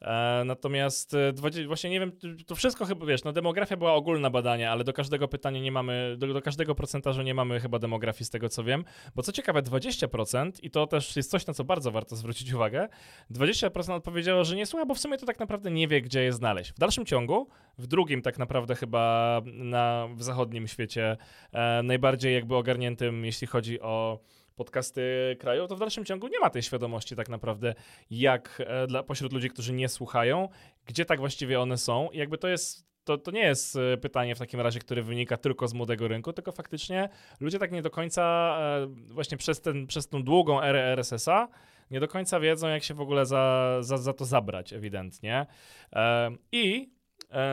E, 0.02 0.42
natomiast 0.46 1.14
e, 1.14 1.32
dwadzie- 1.32 1.66
właśnie 1.66 1.90
nie 1.90 2.00
wiem, 2.00 2.12
to 2.46 2.54
wszystko 2.54 2.84
chyba, 2.84 3.06
wiesz, 3.06 3.24
no 3.24 3.32
demografia 3.32 3.76
była 3.76 3.94
ogólna 3.94 4.30
badanie, 4.30 4.70
ale 4.70 4.84
do 4.84 4.92
każdego 4.92 5.28
pytania 5.28 5.60
nie 5.60 5.72
mamy, 5.72 6.14
do, 6.18 6.26
do 6.26 6.42
każdego 6.42 6.74
procentażu 6.74 7.22
nie 7.22 7.34
mamy 7.34 7.60
chyba 7.60 7.78
demografii 7.78 8.24
z 8.26 8.30
tego 8.30 8.48
co 8.48 8.64
wiem, 8.64 8.84
bo 9.14 9.22
co 9.22 9.32
ciekawe 9.32 9.62
20% 9.62 10.50
i 10.62 10.70
to 10.70 10.86
też 10.86 11.16
jest 11.16 11.30
coś, 11.30 11.46
na 11.46 11.54
co 11.54 11.64
bardzo 11.64 11.90
warto 11.90 12.16
zwrócić 12.16 12.52
uwagę, 12.52 12.88
20% 13.30 13.94
odpowiedziało, 13.96 14.44
że 14.44 14.56
nie 14.56 14.66
słucha, 14.66 14.86
bo 14.86 14.94
w 14.94 14.98
sumie 14.98 15.18
to 15.18 15.26
tak 15.26 15.38
naprawdę 15.38 15.70
nie 15.70 15.88
wie, 15.88 16.02
gdzie 16.02 16.22
je 16.22 16.32
znaleźć. 16.32 16.72
W 16.72 16.78
dalszym 16.78 17.06
ciągu, 17.06 17.48
w 17.78 17.86
drugim 17.86 18.22
tak 18.22 18.38
naprawdę 18.38 18.74
chyba 18.74 19.25
na, 19.44 20.08
w 20.14 20.22
zachodnim 20.22 20.68
świecie 20.68 21.16
e, 21.52 21.82
najbardziej 21.82 22.34
jakby 22.34 22.56
ogarniętym, 22.56 23.24
jeśli 23.24 23.46
chodzi 23.46 23.80
o 23.80 24.20
podcasty 24.56 25.36
kraju, 25.40 25.66
to 25.66 25.76
w 25.76 25.78
dalszym 25.78 26.04
ciągu 26.04 26.28
nie 26.28 26.40
ma 26.40 26.50
tej 26.50 26.62
świadomości 26.62 27.16
tak 27.16 27.28
naprawdę, 27.28 27.74
jak 28.10 28.62
e, 28.66 28.86
dla, 28.86 29.02
pośród 29.02 29.32
ludzi, 29.32 29.50
którzy 29.50 29.72
nie 29.72 29.88
słuchają, 29.88 30.48
gdzie 30.86 31.04
tak 31.04 31.18
właściwie 31.18 31.60
one 31.60 31.78
są. 31.78 32.10
I 32.10 32.18
jakby 32.18 32.38
to 32.38 32.48
jest 32.48 32.86
to, 33.06 33.18
to 33.18 33.30
nie 33.30 33.40
jest 33.40 33.76
e, 33.76 33.96
pytanie 33.96 34.34
w 34.34 34.38
takim 34.38 34.60
razie, 34.60 34.80
które 34.80 35.02
wynika 35.02 35.36
tylko 35.36 35.68
z 35.68 35.74
młodego 35.74 36.08
rynku, 36.08 36.32
tylko 36.32 36.52
faktycznie 36.52 37.08
ludzie 37.40 37.58
tak 37.58 37.72
nie 37.72 37.82
do 37.82 37.90
końca, 37.90 38.56
e, 38.60 38.86
właśnie 38.86 39.36
przez, 39.36 39.60
ten, 39.60 39.86
przez 39.86 40.08
tą 40.08 40.22
długą 40.22 40.62
erę 40.62 40.84
RSS-a, 40.84 41.48
nie 41.90 42.00
do 42.00 42.08
końca 42.08 42.40
wiedzą, 42.40 42.68
jak 42.68 42.82
się 42.82 42.94
w 42.94 43.00
ogóle 43.00 43.26
za, 43.26 43.76
za, 43.80 43.96
za 43.98 44.12
to 44.12 44.24
zabrać, 44.24 44.72
ewidentnie. 44.72 45.46
E, 45.92 46.30
I 46.52 46.90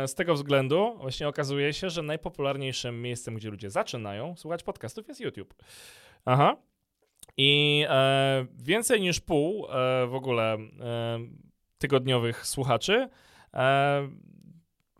z 0.07 0.15
tego 0.15 0.33
względu 0.33 0.97
właśnie 0.97 1.27
okazuje 1.27 1.73
się, 1.73 1.89
że 1.89 2.01
najpopularniejszym 2.01 3.01
miejscem, 3.01 3.35
gdzie 3.35 3.49
ludzie 3.49 3.69
zaczynają 3.69 4.35
słuchać 4.35 4.63
podcastów 4.63 5.07
jest 5.07 5.21
YouTube. 5.21 5.53
Aha. 6.25 6.57
I 7.37 7.85
e, 7.89 8.45
więcej 8.63 9.01
niż 9.01 9.19
pół 9.19 9.65
e, 9.65 10.07
w 10.07 10.15
ogóle 10.15 10.53
e, 10.53 10.59
tygodniowych 11.77 12.47
słuchaczy 12.47 13.09
e, 13.53 14.09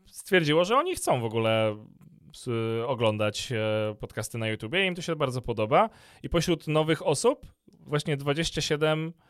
stwierdziło, 0.06 0.66
że 0.66 0.78
oni 0.78 0.96
chcą 0.96 1.22
w 1.22 1.26
ogóle 1.26 1.78
oglądać 2.88 3.52
e, 3.52 3.96
podcasty 4.00 4.38
na 4.38 4.48
YouTubie. 4.48 4.86
Im 4.86 4.96
to 4.96 5.02
się 5.02 5.16
bardzo 5.16 5.42
podoba. 5.42 5.90
I 6.24 6.30
pośród 6.30 6.68
nowych 6.68 7.08
osób, 7.08 7.46
właśnie 7.68 8.18
27 8.18 9.08
e, 9.08 9.24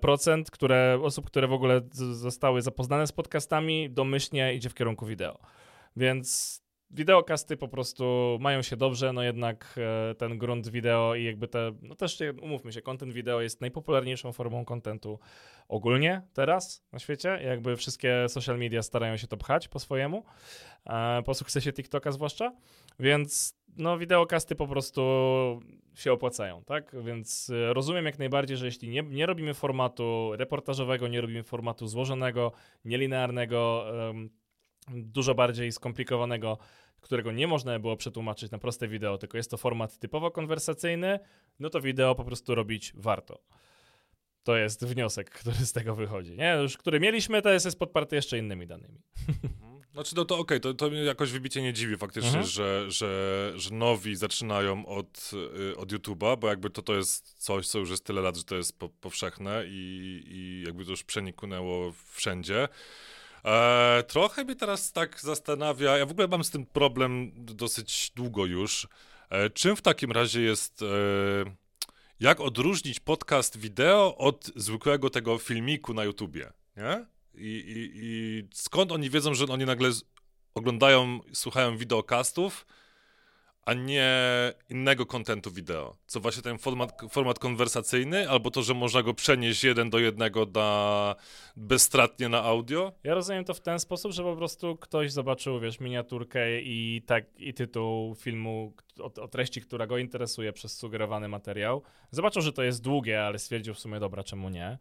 procent, 0.00 0.50
które, 0.50 0.98
osób, 1.02 1.26
które 1.26 1.46
w 1.46 1.52
ogóle 1.52 1.80
zostały 2.12 2.62
zapoznane 2.62 3.06
z 3.06 3.12
podcastami, 3.12 3.90
domyślnie 3.90 4.54
idzie 4.54 4.70
w 4.70 4.74
kierunku 4.74 5.06
wideo. 5.06 5.38
Więc 5.96 6.60
wideokasty 6.94 7.56
po 7.56 7.68
prostu 7.68 8.36
mają 8.40 8.62
się 8.62 8.76
dobrze, 8.76 9.12
no 9.12 9.22
jednak 9.22 9.74
e, 10.10 10.14
ten 10.14 10.38
grunt 10.38 10.68
wideo 10.68 11.14
i 11.14 11.24
jakby 11.24 11.48
te, 11.48 11.72
no 11.82 11.94
też 11.94 12.18
umówmy 12.42 12.72
się, 12.72 12.82
content 12.82 13.12
wideo 13.12 13.40
jest 13.40 13.60
najpopularniejszą 13.60 14.32
formą 14.32 14.64
contentu 14.64 15.18
ogólnie 15.68 16.22
teraz 16.32 16.84
na 16.92 16.98
świecie. 16.98 17.40
Jakby 17.44 17.76
wszystkie 17.76 18.28
social 18.28 18.58
media 18.58 18.82
starają 18.82 19.16
się 19.16 19.26
to 19.26 19.36
pchać 19.36 19.68
po 19.68 19.78
swojemu, 19.78 20.24
e, 20.86 21.22
po 21.22 21.34
sukcesie 21.34 21.72
TikToka 21.72 22.12
zwłaszcza, 22.12 22.52
więc 22.98 23.56
no 23.76 23.98
wideokasty 23.98 24.54
po 24.54 24.66
prostu 24.66 25.02
się 25.94 26.12
opłacają, 26.12 26.64
tak? 26.64 26.96
Więc 27.02 27.50
e, 27.50 27.74
rozumiem 27.74 28.04
jak 28.04 28.18
najbardziej, 28.18 28.56
że 28.56 28.66
jeśli 28.66 28.88
nie, 28.88 29.02
nie 29.02 29.26
robimy 29.26 29.54
formatu 29.54 30.30
reportażowego, 30.36 31.08
nie 31.08 31.20
robimy 31.20 31.42
formatu 31.42 31.86
złożonego, 31.86 32.52
nielinearnego, 32.84 33.86
em, 34.10 34.30
dużo 34.88 35.34
bardziej 35.34 35.72
skomplikowanego, 35.72 36.58
którego 37.04 37.32
nie 37.32 37.46
można 37.46 37.78
było 37.78 37.96
przetłumaczyć 37.96 38.50
na 38.50 38.58
proste 38.58 38.88
wideo, 38.88 39.18
tylko 39.18 39.36
jest 39.36 39.50
to 39.50 39.56
format 39.56 39.98
typowo 39.98 40.30
konwersacyjny, 40.30 41.18
no 41.58 41.70
to 41.70 41.80
wideo 41.80 42.14
po 42.14 42.24
prostu 42.24 42.54
robić 42.54 42.92
warto. 42.94 43.42
To 44.42 44.56
jest 44.56 44.84
wniosek, 44.86 45.30
który 45.30 45.56
z 45.56 45.72
tego 45.72 45.94
wychodzi. 45.94 46.36
Nie? 46.36 46.58
Już, 46.62 46.76
który 46.76 47.00
mieliśmy, 47.00 47.42
to 47.42 47.50
jest, 47.50 47.64
jest 47.64 47.78
podparty 47.78 48.16
jeszcze 48.16 48.38
innymi 48.38 48.66
danymi. 48.66 49.00
Znaczy, 49.92 50.16
no 50.16 50.24
to 50.24 50.38
okej, 50.38 50.60
to, 50.60 50.74
to 50.74 50.90
mnie 50.90 51.00
jakoś 51.04 51.30
wybicie 51.30 51.62
nie 51.62 51.72
dziwi 51.72 51.96
faktycznie, 51.96 52.28
Mhm. 52.28 52.46
że, 52.46 52.90
że, 52.90 53.52
że 53.56 53.74
nowi 53.74 54.16
zaczynają 54.16 54.86
od, 54.86 55.30
y, 55.72 55.76
od 55.76 55.92
YouTube'a, 55.92 56.38
bo 56.38 56.48
jakby 56.48 56.70
to, 56.70 56.82
to 56.82 56.94
jest 56.94 57.34
coś, 57.38 57.68
co 57.68 57.78
już 57.78 57.90
jest 57.90 58.04
tyle 58.04 58.20
lat, 58.22 58.36
że 58.36 58.44
to 58.44 58.56
jest 58.56 58.78
po, 58.78 58.88
powszechne 58.88 59.64
i, 59.66 60.22
i 60.26 60.62
jakby 60.66 60.84
to 60.84 60.90
już 60.90 61.04
przeniknęło 61.04 61.92
wszędzie. 62.12 62.68
E, 63.44 64.02
trochę 64.02 64.44
mnie 64.44 64.56
teraz 64.56 64.92
tak 64.92 65.20
zastanawia, 65.20 65.98
ja 65.98 66.06
w 66.06 66.10
ogóle 66.10 66.28
mam 66.28 66.44
z 66.44 66.50
tym 66.50 66.66
problem 66.66 67.32
dosyć 67.36 68.12
długo 68.16 68.46
już. 68.46 68.88
E, 69.30 69.50
czym 69.50 69.76
w 69.76 69.82
takim 69.82 70.12
razie 70.12 70.40
jest, 70.40 70.82
e, 70.82 70.86
jak 72.20 72.40
odróżnić 72.40 73.00
podcast 73.00 73.56
wideo 73.58 74.16
od 74.16 74.50
zwykłego 74.56 75.10
tego 75.10 75.38
filmiku 75.38 75.94
na 75.94 76.04
YouTubie, 76.04 76.52
nie? 76.76 77.06
I, 77.34 77.46
i, 77.46 77.90
I 77.94 78.48
skąd 78.54 78.92
oni 78.92 79.10
wiedzą, 79.10 79.34
że 79.34 79.44
oni 79.44 79.64
nagle 79.64 79.90
oglądają, 80.54 81.20
słuchają 81.32 81.76
wideokastów, 81.76 82.66
a 83.66 83.74
nie 83.74 84.12
innego 84.70 85.06
kontentu 85.06 85.50
wideo? 85.50 85.96
Co 86.06 86.20
właśnie 86.20 86.42
ten 86.42 86.58
format, 86.58 87.00
format 87.10 87.38
konwersacyjny, 87.38 88.30
albo 88.30 88.50
to, 88.50 88.62
że 88.62 88.74
można 88.74 89.02
go 89.02 89.14
przenieść 89.14 89.64
jeden 89.64 89.90
do 89.90 89.98
jednego 89.98 90.46
na, 90.54 91.14
bezstratnie 91.56 92.28
na 92.28 92.42
audio? 92.42 92.92
Ja 93.04 93.14
rozumiem 93.14 93.44
to 93.44 93.54
w 93.54 93.60
ten 93.60 93.78
sposób, 93.80 94.12
że 94.12 94.22
po 94.22 94.36
prostu 94.36 94.76
ktoś 94.76 95.12
zobaczył, 95.12 95.60
wiesz, 95.60 95.80
miniaturkę 95.80 96.60
i 96.60 97.02
tak 97.06 97.24
i 97.40 97.54
tytuł 97.54 98.14
filmu 98.14 98.74
o, 99.00 99.22
o 99.22 99.28
treści, 99.28 99.60
która 99.60 99.86
go 99.86 99.98
interesuje 99.98 100.52
przez 100.52 100.76
sugerowany 100.76 101.28
materiał. 101.28 101.82
Zobaczył, 102.10 102.42
że 102.42 102.52
to 102.52 102.62
jest 102.62 102.82
długie, 102.82 103.24
ale 103.24 103.38
stwierdził 103.38 103.74
w 103.74 103.78
sumie, 103.78 104.00
dobra, 104.00 104.24
czemu 104.24 104.48
nie? 104.48 104.78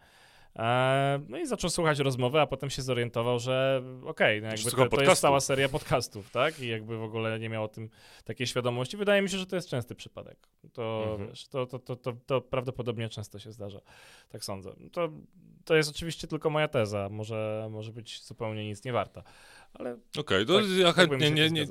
E, 0.56 1.20
no 1.30 1.38
i 1.38 1.48
zaczął 1.48 1.70
słuchać 1.70 2.00
rozmowy, 2.00 2.40
a 2.40 2.48
potem 2.48 2.70
się 2.70 2.82
zorientował, 2.82 3.40
że 3.40 3.84
okej, 4.06 4.42
no 4.42 4.48
jakby 4.48 4.62
słuchał 4.62 4.90
to, 4.90 4.98
to 4.98 5.04
jest 5.04 5.22
cała 5.22 5.40
seria 5.40 5.70
podcastów, 5.70 6.32
tak? 6.32 6.60
I 6.60 6.68
jakby 6.68 6.98
w 6.98 7.04
ogóle 7.04 7.40
nie 7.40 7.50
miał 7.50 7.64
o 7.64 7.68
tym 7.68 7.90
takiej 8.24 8.48
świadomości. 8.48 8.98
Wydaje 8.98 9.22
mi 9.22 9.30
się, 9.30 9.38
że 9.38 9.46
to 9.46 9.56
jest 9.56 9.70
częsty 9.70 9.96
przypadek. 9.96 10.38
To, 10.74 11.08
Mhm. 11.12 11.30
wiesz, 11.30 11.48
to, 11.48 11.66
to, 11.66 11.80
to, 11.80 11.96
to, 11.96 12.14
to 12.26 12.42
prawdopodobnie 12.42 13.10
często 13.10 13.40
się 13.40 13.52
zdarza. 13.52 13.80
Tak 14.30 14.46
sądzę. 14.46 14.76
To, 14.92 15.10
to 15.66 15.76
jest 15.76 15.90
oczywiście 15.90 16.28
tylko 16.28 16.50
moja 16.50 16.68
teza. 16.68 17.10
Może, 17.10 17.68
może 17.72 17.92
być 17.92 18.24
zupełnie 18.24 18.66
nic 18.68 18.86
nie 18.86 18.94
warta. 18.94 19.24
Ale 19.74 19.98
Okej, 20.18 20.46
to 20.46 20.60
tak, 20.60 20.66
ja 20.78 20.86
tak 20.86 20.96
chętnie 20.96 21.28
się 21.28 21.34
nie, 21.34 21.50
nie. 21.50 21.66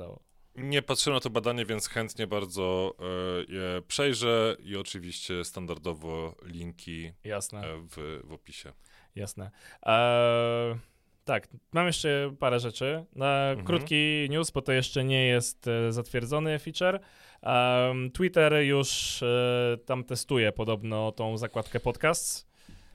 Nie 0.56 0.82
patrzyłem 0.82 1.16
na 1.16 1.20
to 1.20 1.30
badanie, 1.30 1.66
więc 1.66 1.88
chętnie 1.88 2.26
bardzo 2.26 2.94
e, 2.98 3.52
je 3.52 3.82
przejrzę 3.88 4.56
i 4.64 4.76
oczywiście 4.76 5.44
standardowo 5.44 6.34
linki 6.42 7.12
Jasne. 7.24 7.60
e, 7.60 7.78
w, 7.78 8.20
w 8.24 8.32
opisie. 8.32 8.72
Jasne. 9.14 9.50
Eee, 9.82 10.76
tak, 11.24 11.48
mam 11.72 11.86
jeszcze 11.86 12.34
parę 12.38 12.60
rzeczy. 12.60 13.04
Na 13.16 13.48
Mhm. 13.50 13.66
Krótki 13.66 14.26
news, 14.30 14.50
bo 14.50 14.62
to 14.62 14.72
jeszcze 14.72 15.04
nie 15.04 15.26
jest 15.26 15.68
e, 15.68 15.92
zatwierdzony 15.92 16.58
feature. 16.58 17.00
Twitter 18.12 18.52
już 18.52 19.22
e, 19.22 19.76
tam 19.86 20.04
testuje 20.04 20.52
podobno 20.52 21.12
tą 21.12 21.38
zakładkę 21.38 21.80
podcasts. 21.80 22.51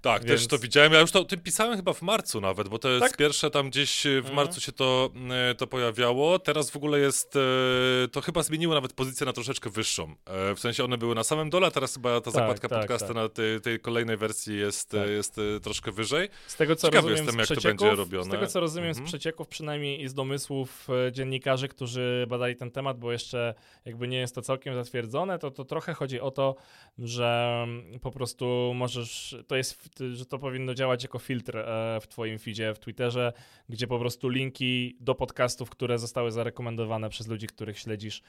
Tak, 0.08 0.26
Więc- 0.26 0.42
też 0.42 0.48
to 0.48 0.60
widziałem. 0.60 0.94
Ja 0.94 1.00
już 1.00 1.12
to 1.12 1.20
o 1.22 1.26
tym 1.26 1.40
pisałem 1.40 1.76
chyba 1.78 1.94
w 1.94 2.02
marcu 2.02 2.42
nawet, 2.42 2.70
bo 2.70 2.80
to 2.80 2.90
jest 2.90 3.02
Tak? 3.08 3.18
pierwsze 3.18 3.52
tam 3.52 3.70
gdzieś 3.70 4.06
e, 4.06 4.10
w 4.10 4.18
Mhm. 4.18 4.36
marcu 4.36 4.62
się 4.62 4.72
to, 4.72 5.10
e, 5.52 5.56
to 5.56 5.68
pojawiało. 5.68 6.40
Teraz 6.40 6.70
w 6.72 6.76
ogóle 6.76 7.00
jest, 7.00 7.36
e, 7.36 8.08
to 8.12 8.22
chyba 8.22 8.44
zmieniło 8.44 8.74
nawet 8.74 8.94
pozycję 8.94 9.26
na 9.26 9.34
troszeczkę 9.34 9.70
wyższą. 9.70 10.16
W 10.56 10.60
sensie 10.60 10.84
one 10.84 10.98
były 10.98 11.16
na 11.16 11.24
samym 11.24 11.50
dole, 11.50 11.68
a 11.68 11.72
teraz 11.72 11.94
chyba 11.94 12.22
ta 12.22 12.32
zakładka 12.32 12.68
tak, 12.70 12.80
podcasta 12.80 13.08
tak. 13.08 13.16
na 13.16 13.30
tej, 13.30 13.62
tej 13.62 13.80
kolejnej 13.80 14.18
wersji 14.18 14.58
jest, 14.58 14.90
Tak. 14.92 15.10
jest 15.10 15.36
troszkę 15.64 15.92
wyżej. 15.92 16.30
Z 16.48 16.56
tego 16.56 16.76
co 16.76 16.88
Ciekawy 16.88 17.10
rozumiem 17.10 17.26
jestem, 17.26 17.36
z 17.36 17.38
jak 17.38 17.48
to 17.48 17.54
przecieków, 17.62 17.80
będzie 17.88 17.96
robione. 17.96 18.26
Z 18.26 18.30
tego 18.32 18.48
co 18.48 18.60
rozumiem 18.60 18.90
Mhm. 18.90 19.08
z 19.08 19.10
przecieków 19.10 19.48
przynajmniej 19.48 20.02
i 20.02 20.08
z 20.08 20.14
domysłów 20.14 20.88
dziennikarzy, 21.12 21.68
którzy 21.68 22.26
badali 22.30 22.56
ten 22.56 22.72
temat, 22.72 23.00
bo 23.00 23.12
jeszcze 23.12 23.54
jakby 23.86 24.08
nie 24.08 24.18
jest 24.18 24.36
to 24.36 24.42
całkiem 24.42 24.76
zatwierdzone, 24.76 25.40
to, 25.40 25.52
to 25.52 25.66
trochę 25.66 25.94
chodzi 25.94 26.20
o 26.22 26.32
to, 26.32 26.56
że 27.00 27.66
po 28.02 28.12
prostu 28.12 28.72
możesz, 28.76 29.36
to 29.48 29.56
jest, 29.56 29.97
że 30.14 30.26
to 30.26 30.40
powinno 30.40 30.74
działać 30.74 31.04
jako 31.04 31.20
filtr 31.20 31.58
e, 31.58 32.00
w 32.02 32.08
twoim 32.08 32.40
feedzie 32.40 32.74
w 32.74 32.80
Twitterze, 32.80 33.34
gdzie 33.70 33.88
po 33.88 34.00
prostu 34.00 34.30
linki 34.30 34.98
do 35.00 35.16
podcastów, 35.16 35.70
które 35.70 36.00
zostały 36.00 36.32
zarekomendowane 36.32 37.10
przez 37.10 37.28
ludzi, 37.28 37.48
których 37.48 37.80
śledzisz, 37.80 38.24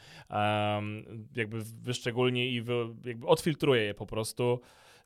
jakby 1.37 1.65
wyszczególni 1.83 2.53
i 2.53 2.65
jakby 3.05 3.27
odfiltruje 3.27 3.83
je 3.83 3.95
po 3.95 4.07
prostu. 4.07 4.61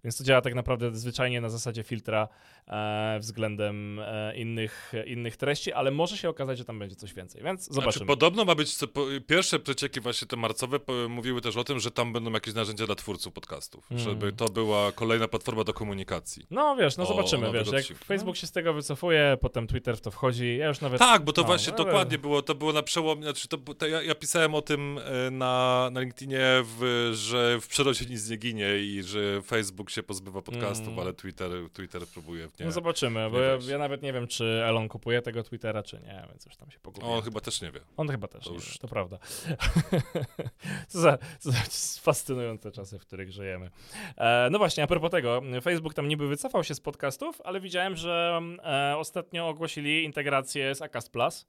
Więc 0.04 0.16
to 0.16 0.24
działa 0.24 0.40
tak 0.40 0.54
naprawdę 0.54 0.96
zwyczajnie 0.96 1.40
na 1.40 1.48
zasadzie 1.50 1.82
filtra 1.82 2.28
e, 2.68 3.18
względem 3.20 3.98
e, 4.00 4.36
innych, 4.36 4.92
innych 5.06 5.36
treści, 5.36 5.72
ale 5.72 5.90
może 5.90 6.16
się 6.16 6.28
okazać, 6.28 6.58
że 6.58 6.64
tam 6.64 6.78
będzie 6.78 6.96
coś 6.96 7.14
więcej, 7.14 7.42
więc 7.42 7.64
zobaczymy. 7.64 7.92
Znaczy, 7.92 8.06
podobno 8.06 8.44
ma 8.44 8.54
być, 8.54 8.74
co- 8.76 8.88
po, 8.88 9.06
pierwsze 9.26 9.58
przecieki 9.58 10.00
właśnie 10.00 10.28
te 10.28 10.36
marcowe 10.36 10.80
po, 10.80 10.92
mówiły 11.08 11.40
też 11.40 11.56
o 11.56 11.64
tym, 11.64 11.80
że 11.80 11.90
tam 11.90 12.12
będą 12.12 12.32
jakieś 12.32 12.54
narzędzia 12.54 12.86
dla 12.86 12.94
twórców 12.94 13.32
podcastów, 13.32 13.90
Mm. 13.90 14.02
żeby 14.04 14.32
to 14.32 14.44
była 14.44 14.92
kolejna 14.92 15.28
platforma 15.28 15.64
do 15.64 15.74
komunikacji. 15.74 16.46
No 16.50 16.76
wiesz, 16.76 16.96
no 16.96 17.06
zobaczymy, 17.06 17.48
o 17.48 17.52
wiesz, 17.52 17.68
jak. 17.72 17.84
Facebook 17.98 18.36
się 18.36 18.46
z 18.46 18.52
tego 18.52 18.72
wycofuje, 18.74 19.36
potem 19.40 19.66
Twitter 19.66 19.96
w 19.96 20.00
to 20.00 20.10
wchodzi, 20.10 20.56
ja 20.56 20.68
już 20.68 20.80
nawet... 20.80 20.98
Tak, 20.98 21.24
bo 21.24 21.32
to 21.32 21.40
no, 21.42 21.46
właśnie 21.46 21.72
ale- 21.72 21.84
dokładnie 21.84 22.18
było, 22.18 22.42
to 22.42 22.54
było 22.54 22.72
na 22.72 22.82
przełomie, 22.82 23.22
znaczy 23.22 23.48
to, 23.48 23.58
to 23.58 23.86
ja, 23.86 24.02
ja 24.02 24.14
pisałem 24.14 24.54
o 24.54 24.62
tym 24.62 24.98
e, 25.04 25.30
na, 25.30 25.88
na 25.92 26.00
LinkedInie, 26.00 26.40
w, 26.64 27.10
że 27.14 27.60
w 27.60 27.66
przyrodzie 27.68 28.04
nic 28.04 28.30
nie 28.30 28.36
ginie 28.36 28.78
i 28.78 29.02
że 29.02 29.42
Facebook 29.42 29.91
się 29.92 30.02
pozbywa 30.02 30.42
podcastów, 30.42 30.88
Mm. 30.88 30.98
ale 31.00 31.12
Twitter, 31.14 31.50
Twitter 31.72 32.02
próbuje 32.06 32.48
nie. 32.60 32.66
No 32.66 32.72
zobaczymy, 32.72 33.30
bo 33.30 33.38
ja, 33.40 33.58
ja 33.68 33.78
nawet 33.78 34.02
nie 34.02 34.12
wiem, 34.12 34.26
czy 34.28 34.44
Elon 34.64 34.88
kupuje 34.88 35.22
tego 35.22 35.42
Twittera, 35.42 35.82
czy 35.82 36.00
nie, 36.00 36.26
więc 36.30 36.46
już 36.46 36.56
tam 36.56 36.70
się 36.70 36.78
pogubię. 36.78 37.06
On 37.06 37.22
chyba 37.22 37.40
też 37.40 37.62
nie 37.62 37.72
wie. 37.72 37.80
On 37.96 38.08
chyba 38.08 38.28
też, 38.28 38.44
To 38.44 38.52
już- 38.52 38.72
wie, 38.72 38.78
to 38.78 38.88
prawda. 38.88 39.18
co, 40.88 41.00
za, 41.00 41.18
co 41.38 41.50
za 41.50 41.58
fascynujące 42.02 42.72
czasy, 42.72 42.98
w 42.98 43.02
których 43.02 43.32
żyjemy. 43.32 43.70
E, 44.16 44.48
no 44.50 44.58
właśnie, 44.58 44.82
a 44.82 44.86
propos 44.86 45.10
tego, 45.10 45.42
Facebook 45.62 45.94
tam 45.94 46.08
niby 46.08 46.28
wycofał 46.28 46.64
się 46.64 46.74
z 46.74 46.80
podcastów, 46.80 47.40
ale 47.44 47.60
widziałem, 47.60 47.96
że 47.96 48.40
e, 48.64 48.96
ostatnio 48.96 49.48
ogłosili 49.48 50.04
integrację 50.04 50.74
z 50.74 50.82
Acast 50.82 51.10
Plus. 51.12 51.46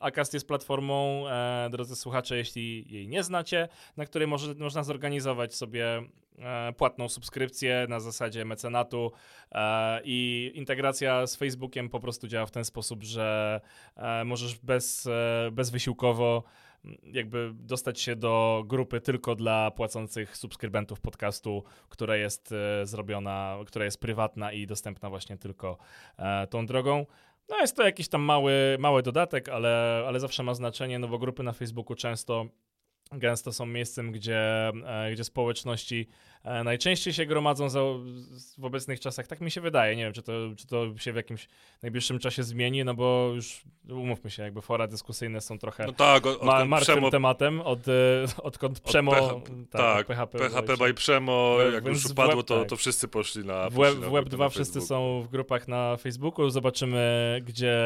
Acast 0.00 0.34
jest 0.34 0.48
platformą, 0.48 1.28
e, 1.28 1.68
drodzy 1.70 1.96
słuchacze, 1.96 2.36
jeśli 2.36 2.92
jej 2.92 3.08
nie 3.08 3.22
znacie, 3.22 3.68
na 3.96 4.06
której 4.06 4.28
może, 4.28 4.54
można 4.54 4.82
zorganizować 4.82 5.54
sobie 5.54 6.02
e, 6.38 6.72
płatną 6.72 7.08
subskrypcję 7.08 7.86
na 7.88 8.00
zasadzie 8.00 8.44
mecenatu 8.44 9.12
e, 9.52 10.00
i 10.04 10.50
integracja 10.54 11.26
z 11.26 11.36
Facebookiem 11.36 11.88
po 11.88 12.00
prostu 12.00 12.28
działa 12.28 12.46
w 12.46 12.50
ten 12.50 12.64
sposób, 12.64 13.02
że 13.02 13.60
możesz 14.24 14.58
bez, 14.58 15.08
bezwysiłkowo 15.52 16.42
jakby 17.04 17.50
dostać 17.54 18.00
się 18.00 18.16
do 18.16 18.64
grupy 18.66 19.00
tylko 19.00 19.34
dla 19.34 19.70
płacących 19.70 20.36
subskrybentów 20.36 21.00
podcastu, 21.00 21.64
która 21.88 22.16
jest 22.16 22.54
zrobiona, 22.84 23.58
która 23.66 23.84
jest 23.84 24.00
prywatna 24.00 24.52
i 24.52 24.66
dostępna 24.66 25.10
właśnie 25.10 25.36
tylko 25.36 25.78
tą 26.50 26.66
drogą. 26.66 27.06
No 27.48 27.58
jest 27.58 27.76
to 27.76 27.82
jakiś 27.82 28.08
tam 28.08 28.22
mały, 28.22 28.76
mały 28.78 29.02
dodatek, 29.02 29.48
ale, 29.48 30.04
ale 30.06 30.20
zawsze 30.20 30.42
ma 30.42 30.54
znaczenie, 30.54 30.98
no 30.98 31.08
bo 31.08 31.18
grupy 31.18 31.42
na 31.42 31.52
Facebooku 31.52 31.94
często 31.94 32.46
gęsto 33.12 33.52
są 33.52 33.66
miejscem, 33.66 34.12
gdzie, 34.12 34.68
e, 34.68 35.12
gdzie 35.12 35.24
społeczności 35.24 36.08
e, 36.44 36.64
najczęściej 36.64 37.14
się 37.14 37.26
gromadzą 37.26 37.68
za, 37.68 37.80
w 38.58 38.64
obecnych 38.64 39.00
czasach. 39.00 39.26
Tak 39.26 39.40
mi 39.40 39.50
się 39.50 39.60
wydaje. 39.60 39.96
Nie 39.96 40.04
wiem, 40.04 40.12
czy 40.12 40.22
to, 40.22 40.32
czy 40.56 40.66
to 40.66 40.98
się 40.98 41.12
w 41.12 41.16
jakimś 41.16 41.48
najbliższym 41.82 42.18
czasie 42.18 42.42
zmieni, 42.42 42.84
no 42.84 42.94
bo 42.94 43.32
już 43.34 43.62
umówmy 43.90 44.30
się, 44.30 44.42
jakby 44.42 44.62
fora 44.62 44.86
dyskusyjne 44.86 45.40
są 45.40 45.58
trochę 45.58 45.86
No 45.86 45.92
tak, 45.92 46.26
od, 46.26 46.42
ma, 46.42 46.64
martwym 46.64 46.94
Przemo, 46.94 47.10
tematem, 47.10 47.60
od, 47.60 47.88
e, 47.88 47.92
odkąd 48.42 48.80
Przemo, 48.80 49.12
tak, 49.70 50.00
od 50.00 50.06
PHP, 50.06 50.38
PHP 50.38 50.76
by 50.76 50.94
Przemo, 50.94 51.56
jak 51.72 51.86
już 51.86 52.06
upadło, 52.06 52.42
web- 52.42 52.46
to, 52.46 52.58
tak. 52.60 52.68
to 52.68 52.76
wszyscy 52.76 53.08
poszli 53.08 53.44
na 53.44 53.70
W 53.70 53.74
Web, 53.74 53.94
na 53.94 54.00
Web 54.00 54.10
grupy 54.10 54.30
2 54.30 54.44
na 54.44 54.50
wszyscy 54.50 54.80
są 54.80 55.22
w 55.22 55.28
grupach 55.28 55.68
na 55.68 55.96
Facebooku. 55.96 56.50
Zobaczymy, 56.50 57.40
gdzie 57.44 57.76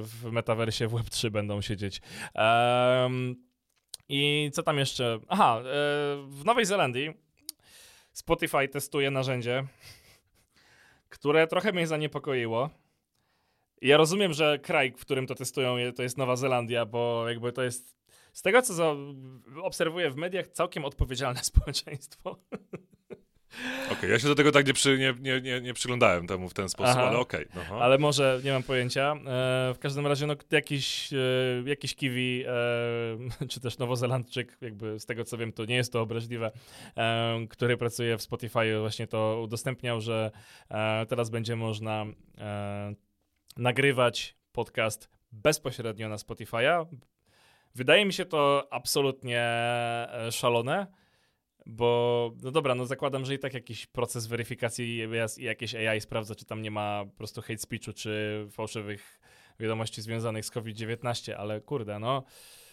w 0.00 0.28
metaversie 0.32 0.88
w 0.88 0.92
Web 0.92 1.10
3 1.10 1.30
będą 1.30 1.60
siedzieć. 1.60 2.00
Em, 2.34 3.36
I 4.14 4.50
co 4.52 4.62
tam 4.62 4.78
jeszcze? 4.78 5.18
Aha, 5.28 5.58
e, 5.58 5.62
w 6.28 6.42
Nowej 6.44 6.64
Zelandii 6.64 7.12
Spotify 8.12 8.68
testuje 8.68 9.10
narzędzie, 9.10 9.64
które 11.08 11.46
trochę 11.46 11.72
mnie 11.72 11.86
zaniepokoiło. 11.86 12.70
Ja 13.80 13.96
rozumiem, 13.96 14.32
że 14.32 14.58
kraj, 14.58 14.92
w 14.96 15.00
którym 15.00 15.26
to 15.26 15.34
testują, 15.34 15.76
to 15.96 16.02
jest 16.02 16.18
Nowa 16.18 16.36
Zelandia, 16.36 16.86
bo 16.86 17.28
jakby 17.28 17.52
to 17.52 17.62
jest. 17.62 17.96
Z 18.32 18.42
tego, 18.42 18.62
co 18.62 18.96
obserwuję 19.62 20.10
w 20.10 20.16
mediach, 20.16 20.48
całkiem 20.48 20.84
odpowiedzialne 20.84 21.44
społeczeństwo. 21.52 22.36
Okej, 23.92 24.10
ja 24.10 24.18
się 24.18 24.28
do 24.28 24.34
tego 24.34 24.52
tak 24.52 24.66
nie, 24.66 24.72
przy, 24.72 24.98
nie, 24.98 25.14
nie, 25.20 25.40
nie, 25.40 25.60
nie 25.60 25.74
przyglądałem 25.74 26.26
temu 26.26 26.48
w 26.48 26.54
ten 26.54 26.68
sposób, 26.68 26.96
Aha. 26.98 27.08
ale 27.08 27.18
okej. 27.18 27.46
no. 27.70 27.82
Ale 27.82 27.98
może 27.98 28.40
nie 28.44 28.52
mam 28.52 28.62
pojęcia. 28.62 29.12
E, 29.12 29.74
w 29.74 29.78
każdym 29.80 30.06
razie, 30.06 30.26
no, 30.26 30.36
jakiś, 30.50 31.12
e, 31.12 31.16
jakiś 31.66 31.94
kiwi, 31.94 32.44
e, 32.46 33.46
czy 33.50 33.60
też 33.60 33.78
Nowozelandczyk, 33.78 34.58
jakby 34.60 35.00
z 35.00 35.06
tego 35.06 35.24
co 35.24 35.38
wiem, 35.38 35.52
to 35.52 35.64
nie 35.64 35.76
jest 35.76 35.92
to 35.92 36.00
obraźliwe, 36.00 36.50
e, 36.96 37.46
który 37.50 37.76
pracuje 37.76 38.18
w 38.18 38.22
Spotify, 38.22 38.78
właśnie 38.80 39.06
to 39.06 39.40
udostępniał, 39.44 40.00
że 40.00 40.30
e, 40.70 41.06
teraz 41.06 41.30
będzie 41.30 41.56
można 41.56 42.06
e, 42.38 42.94
nagrywać 43.56 44.36
podcast 44.52 45.08
bezpośrednio 45.32 46.08
na 46.08 46.16
Spotify'a. 46.16 46.86
Wydaje 47.74 48.04
mi 48.04 48.12
się 48.12 48.24
to 48.24 48.68
absolutnie 48.70 49.48
szalone. 50.30 51.01
Bo, 51.66 52.32
no 52.42 52.50
dobra, 52.50 52.74
no 52.74 52.86
zakładam, 52.86 53.24
że 53.24 53.34
i 53.34 53.38
tak 53.38 53.54
jakiś 53.54 53.86
proces 53.86 54.26
weryfikacji 54.26 55.08
i 55.38 55.44
jakieś 55.44 55.74
AI 55.74 56.00
sprawdza, 56.00 56.34
czy 56.34 56.44
tam 56.44 56.62
nie 56.62 56.70
ma 56.70 57.04
po 57.04 57.16
prostu 57.16 57.42
hate 57.42 57.58
speechu, 57.58 57.92
czy 57.92 58.46
fałszywych 58.50 59.20
wiadomości 59.60 60.02
związanych 60.02 60.44
z 60.44 60.50
COVID-19, 60.50 61.32
ale 61.32 61.60
kurde, 61.60 61.98
no. 61.98 62.22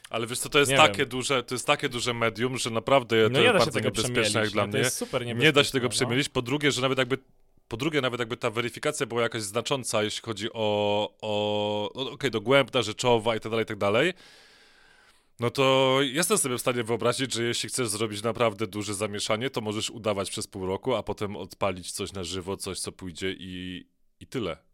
Ale 0.10 0.28
wiesz 0.28 0.40
co, 0.40 0.50
to 0.50 0.60
jest 0.60 0.72
Nie 0.72 0.78
takie 0.78 0.98
wiem. 0.98 1.10
duże, 1.10 1.44
to 1.44 1.56
jest 1.56 1.68
takie 1.68 1.90
duże 1.90 2.14
medium, 2.14 2.58
że 2.58 2.70
naprawdę 2.70 3.24
to 3.24 3.30
No 3.30 3.40
nie 3.40 3.46
jest 3.46 3.58
bardzo 3.58 3.80
niebezpieczne 3.80 4.42
jak 4.42 4.50
dla 4.50 4.68
no, 4.68 4.68
mnie. 4.68 4.84
To. 5.12 5.20
Nie 5.24 5.52
da 5.52 5.64
się 5.64 5.72
tego 5.72 5.86
no. 5.86 5.90
przemielić. 5.90 6.30
Po 6.30 6.42
drugie, 6.42 6.72
że 6.72 6.82
nawet 6.82 6.98
jakby 6.98 7.18
po 7.68 7.78
drugie, 7.78 8.02
nawet 8.02 8.20
jakby 8.20 8.38
ta 8.38 8.50
weryfikacja 8.50 9.06
była 9.06 9.22
jakaś 9.22 9.42
znacząca, 9.42 10.04
jeśli 10.04 10.22
chodzi 10.22 10.54
o, 10.54 11.10
o 11.22 11.92
no, 11.96 12.12
okej, 12.12 12.32
dogłębna, 12.32 12.82
rzeczowa 12.82 13.36
i 13.36 13.40
tak 13.40 13.52
dalej, 13.52 13.64
i 13.64 13.68
tak 13.68 13.78
dalej, 13.78 14.14
no 15.40 15.50
to 15.50 15.98
jestem 16.02 16.38
sobie 16.38 16.58
w 16.58 16.62
stanie 16.62 16.84
wyobrazić, 16.84 17.34
że 17.34 17.44
jeśli 17.44 17.70
chcesz 17.70 17.88
zrobić 17.88 18.24
naprawdę 18.24 18.68
duże 18.68 18.94
zamieszanie, 18.94 19.50
to 19.50 19.62
możesz 19.62 19.90
udawać 19.90 20.30
przez 20.30 20.48
pół 20.48 20.66
roku, 20.66 20.96
a 20.96 21.04
potem 21.04 21.36
odpalić 21.36 21.92
coś 21.92 22.14
na 22.14 22.24
żywo, 22.24 22.58
coś, 22.58 22.80
co 22.80 22.92
pójdzie 22.92 23.36
i, 23.40 23.86
i 24.20 24.28
tyle. 24.28 24.69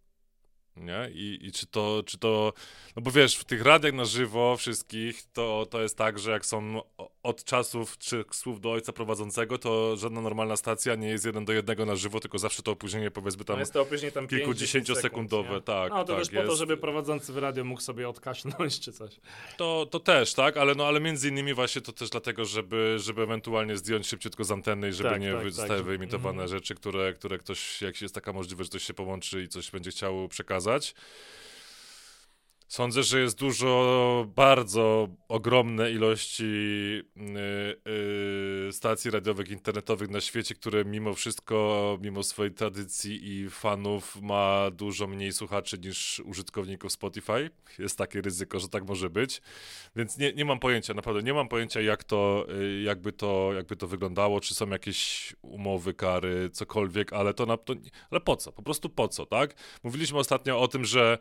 Nie? 0.77 1.09
I, 1.13 1.39
I 1.41 1.51
czy 1.51 1.67
to, 1.67 2.03
czy 2.05 2.17
to, 2.17 2.53
no 2.95 3.01
bo 3.01 3.11
wiesz, 3.11 3.37
w 3.37 3.43
tych 3.43 3.61
radiach 3.61 3.93
na 3.93 4.05
żywo 4.05 4.57
wszystkich, 4.57 5.23
to, 5.33 5.67
to 5.69 5.81
jest 5.81 5.97
tak, 5.97 6.19
że 6.19 6.31
jak 6.31 6.45
są 6.45 6.81
od 7.23 7.43
czasów 7.43 7.97
trzech 7.97 8.35
słów 8.35 8.61
do 8.61 8.71
ojca 8.71 8.93
prowadzącego, 8.93 9.57
to 9.57 9.97
żadna 9.97 10.21
normalna 10.21 10.55
stacja 10.55 10.95
nie 10.95 11.07
jest 11.07 11.25
jeden 11.25 11.45
do 11.45 11.53
jednego 11.53 11.85
na 11.85 11.95
żywo, 11.95 12.19
tylko 12.19 12.39
zawsze 12.39 12.63
to 12.63 12.71
opóźnienie 12.71 13.11
powiedzmy 13.11 13.45
tam 13.45 13.55
No 13.55 13.59
jest 13.59 13.73
to 13.73 13.81
opóźnienie 13.81 14.11
tam 14.11 14.27
kilkudziesięciosekundowe, 14.27 15.49
sekund, 15.49 15.65
tak, 15.65 15.89
No 15.89 16.05
to 16.05 16.13
tak 16.13 16.19
też 16.19 16.29
po 16.29 16.35
to, 16.35 16.43
jest. 16.43 16.57
żeby 16.57 16.77
prowadzący 16.77 17.33
w 17.33 17.37
radio 17.37 17.63
mógł 17.63 17.81
sobie 17.81 18.09
odkaśnąć 18.09 18.79
czy 18.79 18.91
coś. 18.91 19.19
To, 19.57 19.85
to 19.85 19.99
też, 19.99 20.33
tak, 20.33 20.57
ale, 20.57 20.75
no, 20.75 20.87
ale 20.87 20.99
między 20.99 21.29
innymi 21.29 21.53
właśnie 21.53 21.81
to 21.81 21.91
też 21.91 22.09
dlatego, 22.09 22.45
żeby, 22.45 22.95
żeby 22.99 23.21
ewentualnie 23.21 23.77
zdjąć 23.77 24.07
szybciutko 24.07 24.43
z 24.43 24.51
anteny 24.51 24.89
i 24.89 24.93
żeby 24.93 25.09
Tak, 25.09 25.21
nie 25.21 25.31
tak, 25.31 25.41
tak, 25.41 25.51
zostały 25.51 25.77
żeby- 25.77 25.89
wyimitowane 25.89 26.43
mhm. 26.43 26.49
rzeczy, 26.49 26.75
które, 26.75 27.13
które 27.13 27.37
ktoś, 27.37 27.81
jak 27.81 28.01
jest 28.01 28.15
taka 28.15 28.33
możliwość, 28.33 28.67
że 28.67 28.71
ktoś 28.71 28.87
się 28.87 28.93
połączy 28.93 29.43
i 29.43 29.47
coś 29.47 29.71
będzie 29.71 29.91
chciał 29.91 30.27
przekazać 30.27 30.64
pokazać. 30.65 30.95
Sądzę, 32.67 33.03
że 33.03 33.19
jest 33.19 33.39
dużo, 33.39 34.27
bardzo 34.35 35.07
ogromne 35.27 35.91
ilości 35.91 36.43
y, 36.43 37.91
y, 38.67 38.71
stacji 38.71 39.11
radiowych, 39.11 39.49
internetowych 39.49 40.09
na 40.09 40.21
świecie, 40.21 40.55
które 40.55 40.85
mimo 40.85 41.13
wszystko, 41.13 41.97
mimo 42.01 42.23
swojej 42.23 42.53
tradycji 42.53 43.29
i 43.31 43.49
fanów, 43.49 44.21
ma 44.21 44.71
dużo 44.71 45.07
mniej 45.07 45.33
słuchaczy 45.33 45.77
niż 45.77 46.19
użytkowników 46.19 46.91
Spotify. 46.91 47.49
Jest 47.79 47.97
takie 47.97 48.21
ryzyko, 48.21 48.59
że 48.59 48.69
tak 48.69 48.87
może 48.87 49.09
być. 49.09 49.41
Więc 49.95 50.17
nie, 50.17 50.33
nie 50.33 50.45
mam 50.45 50.59
pojęcia, 50.59 50.93
naprawdę 50.93 51.23
nie 51.23 51.33
mam 51.33 51.47
pojęcia, 51.47 51.81
jak 51.81 52.03
to, 52.03 52.45
y, 52.61 52.81
jakby 52.81 53.11
to, 53.11 53.51
jakby 53.55 53.75
to 53.75 53.87
wyglądało, 53.87 54.41
czy 54.41 54.55
są 54.55 54.69
jakieś 54.69 55.33
umowy, 55.41 55.93
kary, 55.93 56.49
cokolwiek, 56.49 57.13
ale 57.13 57.33
to 57.33 57.45
na 57.45 57.57
to, 57.57 57.73
ale 58.11 58.21
po 58.21 58.35
co? 58.35 58.51
Po 58.51 58.63
prostu 58.63 58.89
po 58.89 59.07
co, 59.07 59.25
tak? 59.25 59.55
Mówiliśmy 59.83 60.19
ostatnio 60.19 60.59
o 60.59 60.67
tym, 60.67 60.85
że 60.85 61.17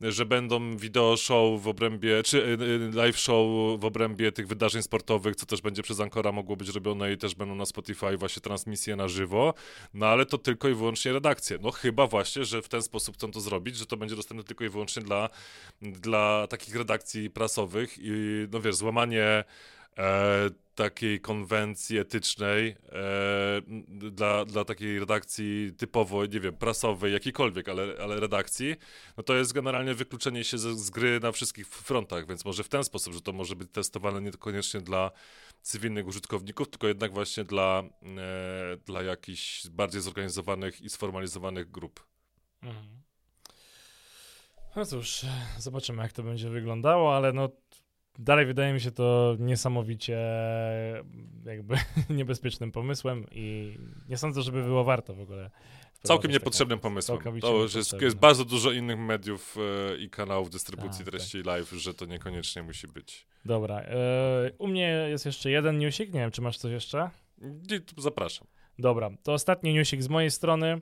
że 0.00 0.26
będą 0.26 0.76
wideo 0.88 1.16
show 1.16 1.62
w 1.62 1.68
obrębie, 1.68 2.22
czy 2.22 2.38
y, 2.38 2.62
y, 2.62 2.90
live 2.92 3.18
show 3.18 3.46
w 3.80 3.84
obrębie 3.84 4.32
tych 4.32 4.48
wydarzeń 4.48 4.82
sportowych, 4.82 5.36
co 5.36 5.46
też 5.46 5.60
będzie 5.60 5.82
przez 5.82 6.00
Ankora 6.00 6.32
mogło 6.32 6.56
być 6.56 6.68
robione 6.68 7.12
i 7.12 7.18
też 7.18 7.34
będą 7.34 7.54
na 7.54 7.66
Spotify 7.66 8.16
właśnie 8.16 8.42
transmisje 8.42 8.96
na 8.96 9.08
żywo, 9.08 9.54
no 9.94 10.06
ale 10.06 10.26
to 10.26 10.38
tylko 10.38 10.68
i 10.68 10.74
wyłącznie 10.74 11.12
redakcje. 11.12 11.58
No 11.60 11.70
chyba 11.70 12.06
właśnie, 12.06 12.44
że 12.44 12.62
w 12.62 12.68
ten 12.68 12.82
sposób 12.82 13.16
chcą 13.16 13.30
to 13.30 13.40
zrobić, 13.40 13.76
że 13.76 13.86
to 13.86 13.96
będzie 13.96 14.16
dostępne 14.16 14.44
tylko 14.44 14.64
i 14.64 14.68
wyłącznie 14.68 15.02
dla, 15.02 15.28
dla 15.82 16.46
takich 16.46 16.76
redakcji 16.76 17.30
prasowych 17.30 17.98
i 18.00 18.46
no 18.52 18.60
wiesz, 18.60 18.76
złamanie 18.76 19.44
e, 19.98 20.50
takiej 20.74 21.20
konwencji 21.20 21.98
etycznej 21.98 22.68
e, 22.68 23.60
dla, 24.10 24.44
dla 24.44 24.64
takiej 24.64 24.98
redakcji 24.98 25.72
typowo, 25.76 26.26
nie 26.26 26.40
wiem, 26.40 26.56
prasowej, 26.56 27.12
jakiejkolwiek, 27.12 27.68
ale, 27.68 27.94
ale 28.02 28.20
redakcji, 28.20 28.76
no 29.16 29.22
to 29.22 29.34
jest 29.34 29.52
generalnie 29.52 29.94
wykluczenie 29.94 30.44
się 30.44 30.58
z, 30.58 30.78
z 30.78 30.90
gry 30.90 31.20
na 31.20 31.32
wszystkich 31.32 31.68
frontach, 31.68 32.26
więc 32.26 32.44
może 32.44 32.64
w 32.64 32.68
ten 32.68 32.84
sposób, 32.84 33.14
że 33.14 33.20
to 33.20 33.32
może 33.32 33.56
być 33.56 33.68
testowane 33.72 34.20
niekoniecznie 34.20 34.80
dla 34.80 35.10
cywilnych 35.62 36.06
użytkowników, 36.06 36.68
tylko 36.68 36.88
jednak 36.88 37.12
właśnie 37.12 37.44
dla, 37.44 37.82
e, 38.02 38.76
dla 38.86 39.02
jakichś 39.02 39.68
bardziej 39.68 40.00
zorganizowanych 40.00 40.80
i 40.80 40.90
sformalizowanych 40.90 41.70
grup. 41.70 42.06
Mhm. 42.62 42.98
No 44.76 44.86
cóż, 44.86 45.26
zobaczymy 45.58 46.02
jak 46.02 46.12
to 46.12 46.22
będzie 46.22 46.50
wyglądało, 46.50 47.16
ale 47.16 47.32
no 47.32 47.48
dalej 48.18 48.46
wydaje 48.46 48.72
mi 48.72 48.80
się 48.80 48.90
to 48.90 49.36
niesamowicie 49.38 50.18
jakby 51.44 51.76
niebezpiecznym 52.10 52.72
pomysłem 52.72 53.26
i 53.30 53.76
nie 54.08 54.16
sądzę, 54.16 54.42
żeby 54.42 54.62
było 54.62 54.84
warto 54.84 55.14
w 55.14 55.20
ogóle. 55.20 55.50
Całkiem 56.02 56.30
niepotrzebnym 56.30 56.78
taką- 56.78 56.82
pomysłem. 56.82 57.40
To 57.40 57.62
już 57.62 57.74
jest, 57.74 58.00
jest 58.00 58.16
bardzo 58.16 58.44
dużo 58.44 58.72
innych 58.72 58.98
mediów 58.98 59.56
e, 59.92 59.96
i 59.96 60.10
kanałów 60.10 60.50
dystrybucji 60.50 61.04
Tak, 61.04 61.14
treści 61.14 61.42
live, 61.42 61.70
że 61.70 61.94
to 61.94 62.06
niekoniecznie 62.06 62.62
musi 62.62 62.88
być. 62.88 63.26
Dobra, 63.44 63.80
e, 63.80 64.50
u 64.58 64.68
mnie 64.68 65.06
jest 65.08 65.26
jeszcze 65.26 65.50
jeden 65.50 65.78
newsik, 65.78 66.12
nie 66.12 66.20
wiem 66.20 66.30
czy 66.30 66.42
masz 66.42 66.58
coś 66.58 66.72
jeszcze? 66.72 67.10
Zapraszam. 67.98 68.46
Dobra, 68.78 69.10
to 69.22 69.32
ostatni 69.32 69.74
newsik 69.74 70.02
z 70.02 70.08
mojej 70.08 70.30
strony. 70.30 70.80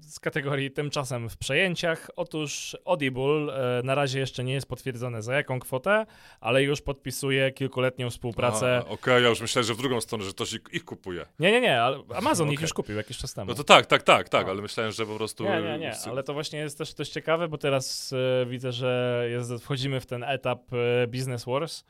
Z 0.00 0.20
kategorii 0.20 0.70
tymczasem 0.70 1.28
w 1.28 1.36
przejęciach. 1.36 2.10
Otóż 2.16 2.76
Audible 2.84 3.78
e, 3.78 3.82
na 3.82 3.94
razie 3.94 4.18
jeszcze 4.18 4.44
nie 4.44 4.52
jest 4.52 4.66
potwierdzone 4.68 5.22
za 5.22 5.34
jaką 5.34 5.60
kwotę, 5.60 6.06
ale 6.40 6.62
już 6.62 6.80
podpisuje 6.80 7.50
kilkuletnią 7.52 8.10
współpracę. 8.10 8.82
Okej, 8.88 9.22
ja 9.22 9.28
już 9.28 9.40
myślałem, 9.40 9.66
że 9.66 9.74
w 9.74 9.76
drugą 9.76 10.00
stronę, 10.00 10.24
że 10.24 10.30
ktoś 10.30 10.52
ich, 10.52 10.60
ich 10.72 10.84
kupuje. 10.84 11.26
Nie, 11.38 11.52
nie, 11.52 11.60
nie, 11.60 11.82
ale 11.82 11.98
Amazon 12.14 12.48
ich 12.48 12.54
Okej. 12.58 12.62
już 12.64 12.72
kupił 12.72 12.96
jakiś 12.96 13.18
czas 13.18 13.34
temu. 13.34 13.48
No 13.48 13.54
to 13.54 13.64
tak, 13.64 13.86
tak, 13.86 14.02
tak, 14.02 14.28
tak, 14.28 14.46
No. 14.46 14.52
ale 14.52 14.62
myślałem, 14.62 14.92
że 14.92 15.06
po 15.06 15.16
prostu... 15.16 15.44
Nie, 15.44 15.62
nie, 15.62 15.78
nie, 15.78 15.92
ale 16.10 16.22
to 16.22 16.32
właśnie 16.34 16.58
jest 16.58 16.78
też 16.78 16.94
dość 16.94 17.12
ciekawe, 17.12 17.48
bo 17.48 17.58
teraz 17.58 18.14
e, 18.42 18.46
widzę, 18.46 18.72
że 18.72 19.24
jest, 19.30 19.52
wchodzimy 19.64 20.00
w 20.00 20.06
ten 20.06 20.24
etap 20.24 20.60
e, 20.72 21.06
Business 21.06 21.44
Wars 21.44 21.84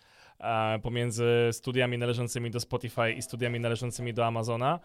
pomiędzy 0.83 1.49
studiami 1.53 1.99
należącymi 1.99 2.51
do 2.51 2.61
Spotify 2.61 3.13
i 3.13 3.23
studiami 3.23 3.61
należącymi 3.61 4.15
do 4.15 4.27
Amazona, 4.27 4.81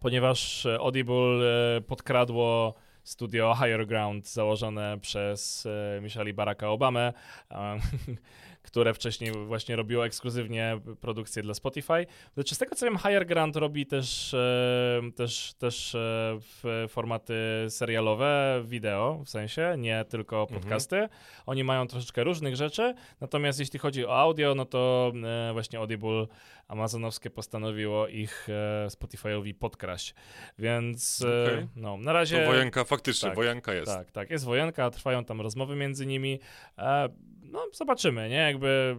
ponieważ 0.00 0.66
e, 0.66 0.78
Audible 0.78 1.44
e, 1.76 1.80
podkradło 1.80 2.74
studio 3.02 3.54
Higher 3.54 3.86
Ground 3.86 4.28
założone 4.28 4.98
przez 5.00 5.66
e, 5.66 6.00
Michelle 6.00 6.32
Baracka 6.32 6.70
Obamę, 6.70 7.12
które 8.62 8.94
wcześniej 8.94 9.32
właśnie 9.32 9.76
robiło 9.76 10.06
ekskluzywnie 10.06 10.80
produkcje 11.00 11.42
dla 11.42 11.54
Spotify. 11.54 12.06
Lecz 12.36 12.54
z 12.54 12.58
tego 12.58 12.74
co 12.74 12.86
wiem, 12.86 12.96
Higher 12.98 13.26
Ground 13.26 13.56
robi 13.56 13.86
też, 13.86 14.34
e, 14.34 15.00
też, 15.16 15.54
też 15.58 15.94
e, 15.94 15.98
w 16.40 16.86
formaty 16.88 17.34
serialowe, 17.68 18.62
wideo 18.64 19.22
w 19.24 19.30
sensie, 19.30 19.74
nie 19.78 20.04
tylko 20.04 20.40
Mhm. 20.42 20.60
podcasty. 20.60 21.08
Oni 21.46 21.64
mają 21.64 21.86
troszeczkę 21.86 22.24
różnych 22.24 22.56
rzeczy, 22.56 22.94
natomiast 23.20 23.60
jeśli 23.60 23.78
chodzi 23.78 24.06
o 24.06 24.18
audio, 24.18 24.54
no 24.54 24.64
to 24.64 25.12
e, 25.48 25.52
właśnie 25.52 25.78
Audible 25.78 26.26
amazonowskie 26.68 27.30
postanowiło 27.30 28.08
ich 28.08 28.48
Spotify'owi 28.88 29.54
podkraść. 29.54 30.14
Więc 30.58 31.22
Okej. 31.44 31.68
no, 31.76 31.96
na 31.96 32.12
razie... 32.12 32.44
To 32.44 32.50
wojenka, 32.50 32.84
faktycznie, 32.84 33.28
tak, 33.28 33.36
wojenka 33.36 33.74
jest. 33.74 33.92
Tak, 33.92 34.10
tak, 34.10 34.30
jest 34.30 34.44
wojenka, 34.44 34.90
trwają 34.90 35.24
tam 35.24 35.40
rozmowy 35.40 35.76
między 35.76 36.06
nimi. 36.06 36.40
No, 37.52 37.66
zobaczymy, 37.72 38.28
nie? 38.28 38.36
Jakby 38.36 38.96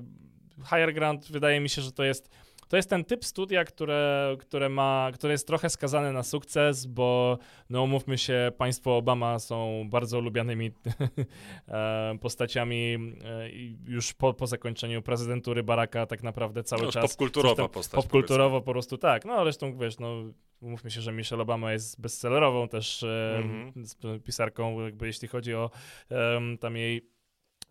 Higher 0.57 0.93
Ground 0.93 1.31
wydaje 1.31 1.59
mi 1.59 1.69
się, 1.69 1.81
że 1.81 1.91
to 1.91 2.03
jest. 2.03 2.29
To 2.67 2.77
jest 2.77 2.89
ten 2.89 3.05
typ 3.05 3.25
studia, 3.25 3.65
które, 3.65 4.35
które, 4.39 4.69
ma, 4.69 5.09
które 5.13 5.33
jest 5.33 5.47
trochę 5.47 5.69
skazane 5.69 6.11
na 6.13 6.23
sukces, 6.23 6.85
bo 6.85 7.37
no 7.69 7.83
umówmy 7.83 8.17
się, 8.17 8.51
państwo 8.57 8.97
Obama 8.97 9.39
są 9.39 9.83
bardzo 9.89 10.19
lubianymi 10.21 10.71
e, 11.67 12.17
postaciami 12.21 12.93
e, 13.23 13.49
już 13.87 14.13
po, 14.13 14.33
po 14.33 14.47
zakończeniu 14.47 15.01
prezydentury 15.01 15.63
Baracka 15.63 16.05
tak 16.05 16.23
naprawdę 16.23 16.63
cały 16.63 16.83
No, 16.83 16.91
czas 16.91 17.11
popkulturowa 17.11 17.55
tam- 17.55 17.69
postać, 17.69 18.01
Popkulturowo 18.03 18.61
po 18.61 18.71
prostu 18.71 18.97
tak. 18.97 19.25
No 19.25 19.43
zresztą 19.43 19.77
wiesz, 19.77 19.99
no 19.99 20.23
umówmy 20.61 20.91
się, 20.91 21.01
że 21.01 21.11
Michelle 21.11 21.41
Obama 21.41 21.73
jest 21.73 22.01
bestsellerową 22.01 22.67
też 22.67 23.05
Mhm. 23.37 23.85
z- 23.85 24.23
pisarką, 24.23 24.81
jakby 24.81 25.07
jeśli 25.07 25.27
chodzi 25.27 25.55
o 25.55 25.69
em, 26.09 26.57
tam 26.57 26.77
jej 26.77 27.09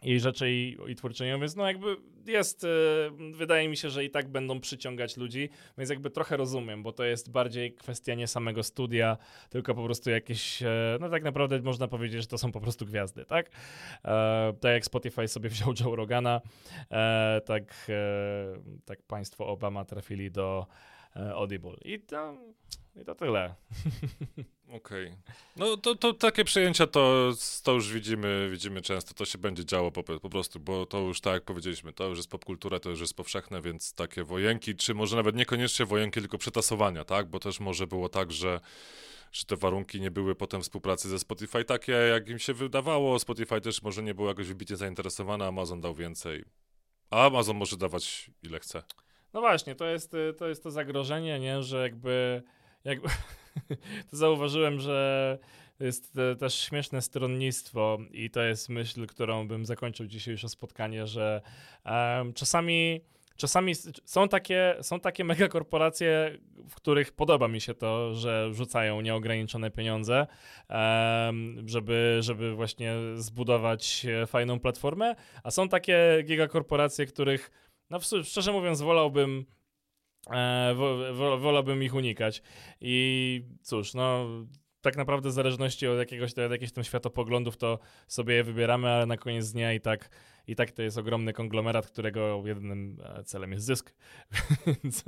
jej 0.02 0.20
rzeczy 0.20 0.50
i, 0.50 0.76
i 0.88 0.94
twórczynią, 0.94 1.40
więc 1.40 1.56
no 1.56 1.66
jakby 1.66 1.96
jest, 2.26 2.64
e, 2.64 2.68
wydaje 3.32 3.68
mi 3.68 3.76
się, 3.76 3.90
że 3.90 4.04
i 4.04 4.10
tak 4.10 4.28
będą 4.28 4.60
przyciągać 4.60 5.16
ludzi, 5.16 5.48
więc 5.78 5.90
jakby 5.90 6.10
trochę 6.10 6.36
rozumiem, 6.36 6.82
bo 6.82 6.92
to 6.92 7.04
jest 7.04 7.30
bardziej 7.30 7.72
kwestia 7.72 8.14
nie 8.14 8.26
samego 8.26 8.62
studia, 8.62 9.16
tylko 9.50 9.74
po 9.74 9.84
prostu 9.84 10.10
jakieś, 10.10 10.62
e, 10.62 10.98
no 11.00 11.08
tak 11.08 11.22
naprawdę 11.22 11.60
można 11.60 11.88
powiedzieć, 11.88 12.20
że 12.20 12.26
to 12.26 12.38
są 12.38 12.52
po 12.52 12.60
prostu 12.60 12.86
gwiazdy, 12.86 13.24
tak? 13.24 13.50
E, 14.04 14.52
tak 14.60 14.72
jak 14.72 14.84
Spotify 14.84 15.28
sobie 15.28 15.48
wziął 15.58 15.72
Joe 15.80 15.96
Rogana, 15.96 16.40
e, 16.90 17.40
tak, 17.44 17.86
e, 17.88 18.78
tak 18.84 19.02
państwo 19.02 19.46
Obama 19.46 19.84
trafili 19.84 20.30
do 20.30 20.66
e, 21.16 21.34
Audible 21.34 21.76
i 21.84 22.00
to, 22.00 22.34
i 23.02 23.04
to 23.04 23.14
tyle. 23.14 23.54
Okej. 24.76 25.12
No 25.56 25.76
to, 25.76 25.94
to 25.94 26.12
takie 26.12 26.44
przejęcia 26.44 26.86
to, 26.86 27.32
to 27.62 27.72
już 27.72 27.92
widzimy, 27.92 28.48
widzimy 28.50 28.82
często, 28.82 29.14
to 29.14 29.24
się 29.24 29.38
będzie 29.38 29.64
działo 29.64 29.90
po, 29.90 30.02
po 30.02 30.30
prostu, 30.30 30.60
bo 30.60 30.86
to 30.86 30.98
już 30.98 31.20
tak 31.20 31.34
jak 31.34 31.44
powiedzieliśmy, 31.44 31.92
to 31.92 32.04
już 32.08 32.18
jest 32.18 32.30
popkultura, 32.30 32.80
to 32.80 32.90
już 32.90 33.00
jest 33.00 33.14
powszechne, 33.14 33.62
więc 33.62 33.94
takie 33.94 34.24
wojenki, 34.24 34.76
czy 34.76 34.94
może 34.94 35.16
nawet 35.16 35.36
niekoniecznie 35.36 35.86
wojenki, 35.86 36.20
tylko 36.20 36.38
przetasowania, 36.38 37.04
tak? 37.04 37.26
Bo 37.26 37.40
też 37.40 37.60
może 37.60 37.86
było 37.86 38.08
tak, 38.08 38.32
że 38.32 38.60
że 39.32 39.44
te 39.44 39.56
warunki 39.56 40.00
nie 40.00 40.10
były 40.10 40.34
potem 40.34 40.62
współpracy 40.62 41.08
ze 41.08 41.18
Spotify 41.18 41.64
takie, 41.64 41.92
jak 41.92 42.28
im 42.28 42.38
się 42.38 42.54
wydawało. 42.54 43.18
Spotify 43.18 43.60
też 43.60 43.82
może 43.82 44.02
nie 44.02 44.14
był 44.14 44.26
jakoś 44.26 44.46
wybitnie 44.46 44.76
zainteresowany, 44.76 45.44
Amazon 45.44 45.80
dał 45.80 45.94
więcej. 45.94 46.44
A 47.10 47.26
Amazon 47.26 47.56
może 47.56 47.76
dawać 47.76 48.30
ile 48.42 48.60
chce. 48.60 48.82
No 49.32 49.40
właśnie, 49.40 49.74
to 49.74 49.86
jest, 49.86 50.12
to 50.38 50.48
jest 50.48 50.62
to 50.62 50.70
zagrożenie, 50.70 51.40
nie, 51.40 51.62
że 51.62 51.82
jakby, 51.82 52.42
to 54.10 54.16
zauważyłem, 54.16 54.80
że 54.80 55.38
jest 55.80 56.18
też 56.38 56.54
śmieszne 56.54 57.02
stronnictwo 57.02 57.98
i 58.10 58.30
to 58.30 58.42
jest 58.42 58.68
myśl, 58.68 59.06
którą 59.06 59.48
bym 59.48 59.66
zakończył 59.66 60.06
dzisiejsze 60.06 60.48
spotkanie, 60.48 61.06
że 61.06 61.42
em, 61.84 62.32
czasami 62.32 63.00
czasami 63.38 63.74
są 64.04 64.28
takie, 64.28 64.76
są 64.80 65.00
takie 65.00 65.24
megakorporacje, 65.24 66.38
w 66.68 66.74
których 66.74 67.12
podoba 67.12 67.48
mi 67.48 67.60
się 67.60 67.74
to, 67.74 68.14
że 68.14 68.54
rzucają 68.54 69.00
nieograniczone 69.00 69.70
pieniądze, 69.70 70.26
żeby, 71.66 72.18
żeby 72.20 72.54
właśnie 72.54 72.94
zbudować 73.16 74.06
e, 74.06 74.26
fajną 74.26 74.60
platformę, 74.60 75.14
a 75.42 75.50
są 75.50 75.68
takie 75.68 76.22
gigakorporacje, 76.24 77.06
których 77.06 77.50
no 77.90 77.98
szczerze 78.22 78.52
mówiąc 78.52 78.80
wolałbym 78.80 79.44
e, 80.30 80.74
wo, 80.74 81.14
wo, 81.14 81.38
wolałbym 81.38 81.82
ich 81.82 81.94
unikać 81.94 82.42
i 82.80 83.42
cóż, 83.62 83.94
no 83.94 84.26
tak 84.80 84.96
naprawdę 84.96 85.28
w 85.28 85.32
zależności 85.32 85.86
od 85.86 85.98
jakiegoś 85.98 86.32
od 86.32 86.50
jakichś 86.50 86.72
tam 86.72 86.84
światopoglądów 86.84 87.56
to 87.56 87.78
sobie 88.06 88.34
je 88.34 88.44
wybieramy, 88.44 88.88
ale 88.88 89.06
na 89.06 89.16
koniec 89.16 89.52
dnia 89.52 89.72
i 89.72 89.80
tak 89.80 90.10
i 90.48 90.56
tak 90.56 90.70
to 90.70 90.82
jest 90.82 90.98
ogromny 90.98 91.32
konglomerat, 91.32 91.86
którego 91.86 92.42
jedynym 92.46 92.98
e, 93.04 93.24
celem 93.24 93.52
jest 93.52 93.66
zysk. 93.66 93.94
więc, 94.66 95.04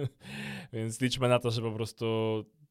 więc 0.72 1.00
liczmy 1.00 1.28
na 1.28 1.38
to, 1.38 1.50
że 1.50 1.62
po 1.62 1.72
prostu 1.72 2.06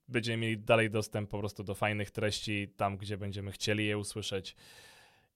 będziemy 0.08 0.38
mieli 0.38 0.58
dalej 0.58 0.90
dostęp 0.90 1.30
po 1.30 1.40
prostu 1.40 1.64
do 1.64 1.76
fajnych 1.76 2.12
treści 2.12 2.74
tam, 2.78 2.98
gdzie 2.98 3.18
będziemy 3.18 3.52
chcieli 3.52 3.86
je 3.86 3.98
usłyszeć. 3.98 4.56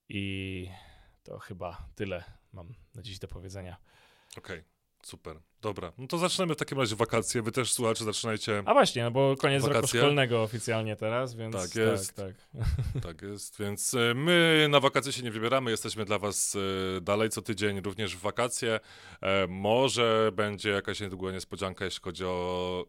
I 0.09 0.67
to 1.23 1.39
chyba 1.39 1.89
tyle 1.95 2.23
mam 2.53 2.73
na 2.95 3.01
dziś 3.01 3.19
do 3.19 3.27
powiedzenia. 3.27 3.77
Okej, 4.37 4.63
super. 5.03 5.39
Dobra, 5.61 5.93
no 5.97 6.07
to 6.07 6.17
zaczynamy 6.17 6.53
w 6.53 6.57
takim 6.57 6.79
razie 6.79 6.95
wakacje. 6.95 7.41
Wy 7.41 7.51
też, 7.51 7.73
słuchacze, 7.73 8.03
zaczynajcie. 8.05 8.63
A 8.65 8.73
właśnie, 8.73 9.03
no 9.03 9.11
bo 9.11 9.35
koniec 9.39 9.63
roku 9.63 9.73
Wakacje? 9.75 9.99
szkolnego 9.99 10.43
oficjalnie 10.43 10.95
teraz, 10.95 11.35
więc 11.35 11.55
Tak 11.55 11.75
jest. 11.75 12.13
tak, 12.15 12.33
tak. 12.93 13.03
Tak 13.03 13.21
jest, 13.21 13.59
więc 13.59 13.93
e, 13.93 14.13
my 14.15 14.67
na 14.69 14.79
wakacje 14.79 15.11
się 15.11 15.23
nie 15.23 15.31
wybieramy, 15.31 15.71
jesteśmy 15.71 16.05
dla 16.05 16.19
was 16.19 16.55
e, 16.97 17.01
dalej 17.01 17.29
co 17.29 17.41
tydzień, 17.41 17.81
również 17.81 18.15
w 18.17 18.19
wakacje. 18.19 18.79
E, 19.21 19.47
Może 19.47 20.31
będzie 20.33 20.69
jakaś 20.69 20.99
niedługo 20.99 21.31
niespodzianka, 21.31 21.85
jeśli 21.85 22.01
chodzi 22.03 22.25
o 22.25 22.85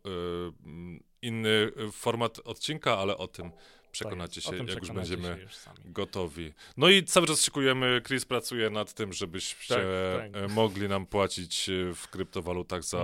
inny 1.23 1.73
format 1.93 2.41
odcinka, 2.45 2.99
ale 2.99 3.17
o 3.19 3.29
tym 3.29 3.51
przekonacie 3.95 4.43
Tak, 4.43 4.51
się, 4.53 4.65
jak 4.67 4.81
już 4.83 4.91
będziemy 4.93 5.39
już 5.43 5.53
gotowi. 5.85 6.53
No 6.77 6.89
i 6.89 7.05
cały 7.05 7.27
czas 7.27 7.41
szykujemy, 7.45 8.03
Chris 8.07 8.25
pracuje 8.25 8.71
nad 8.71 8.95
tym, 8.95 9.13
żebyście 9.13 9.75
Tak, 9.75 10.33
tak. 10.33 10.43
e, 10.43 10.49
mogli 10.49 10.89
nam 10.89 11.07
płacić 11.07 11.69
e, 11.69 11.95
w 11.95 12.09
kryptowalutach 12.09 12.83
za 12.85 12.99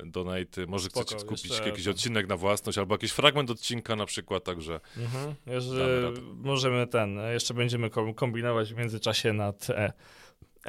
Mm, 0.00 0.10
donaty. 0.12 0.66
Może 0.66 0.88
Spoko, 0.88 1.06
chcecie 1.06 1.24
kupić 1.26 1.44
jeszcze 1.44 1.68
jakiś 1.68 1.86
odcinek 1.88 2.28
na 2.28 2.36
własność, 2.36 2.78
albo 2.78 2.94
jakiś 2.94 3.10
fragment 3.12 3.50
odcinka 3.50 3.96
na 3.96 4.06
przykład, 4.06 4.44
także 4.44 4.80
Mhm. 4.96 5.34
Radę. 5.46 6.20
możemy 6.34 6.86
ten, 6.86 7.18
e, 7.18 7.32
jeszcze 7.32 7.54
będziemy 7.54 7.90
kom- 7.90 8.14
kombinować 8.14 8.72
w 8.74 8.76
międzyczasie 8.76 9.32
nad 9.32 9.70
e, 9.70 9.92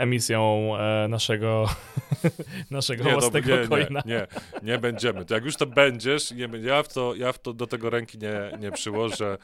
emisją 0.02 0.72
e, 0.78 1.08
naszego, 1.08 1.70
naszego 2.72 3.04
Nie, 3.04 3.12
własnego 3.12 3.50
nie, 3.50 3.62
nie, 3.62 3.68
coina. 3.68 4.02
nie, 4.06 4.28
nie 4.64 4.78
będziemy. 4.78 5.26
To 5.26 5.34
jak 5.34 5.46
już 5.46 5.56
to 5.56 5.66
będziesz, 5.66 6.32
nie, 6.32 6.50
ja, 6.62 6.84
w 6.84 6.94
to, 6.94 7.16
ja 7.16 7.32
w 7.34 7.40
to 7.40 7.54
do 7.54 7.68
tego 7.68 7.90
ręki 7.90 8.18
nie, 8.18 8.58
nie 8.60 8.72
przyłożę. 8.72 9.38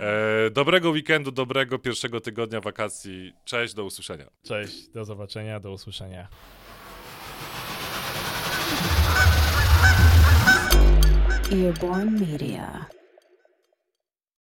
E, 0.00 0.50
dobrego 0.50 0.90
weekendu, 0.90 1.30
dobrego 1.30 1.78
pierwszego 1.78 2.20
tygodnia 2.20 2.60
wakacji. 2.60 3.32
Cześć, 3.44 3.74
do 3.74 3.84
usłyszenia. 3.84 4.26
Cześć, 4.42 4.88
do 4.88 5.04
zobaczenia, 5.04 5.60
do 5.60 5.72
usłyszenia. 5.72 6.28
Earborn 11.52 12.20
Media. 12.20 12.86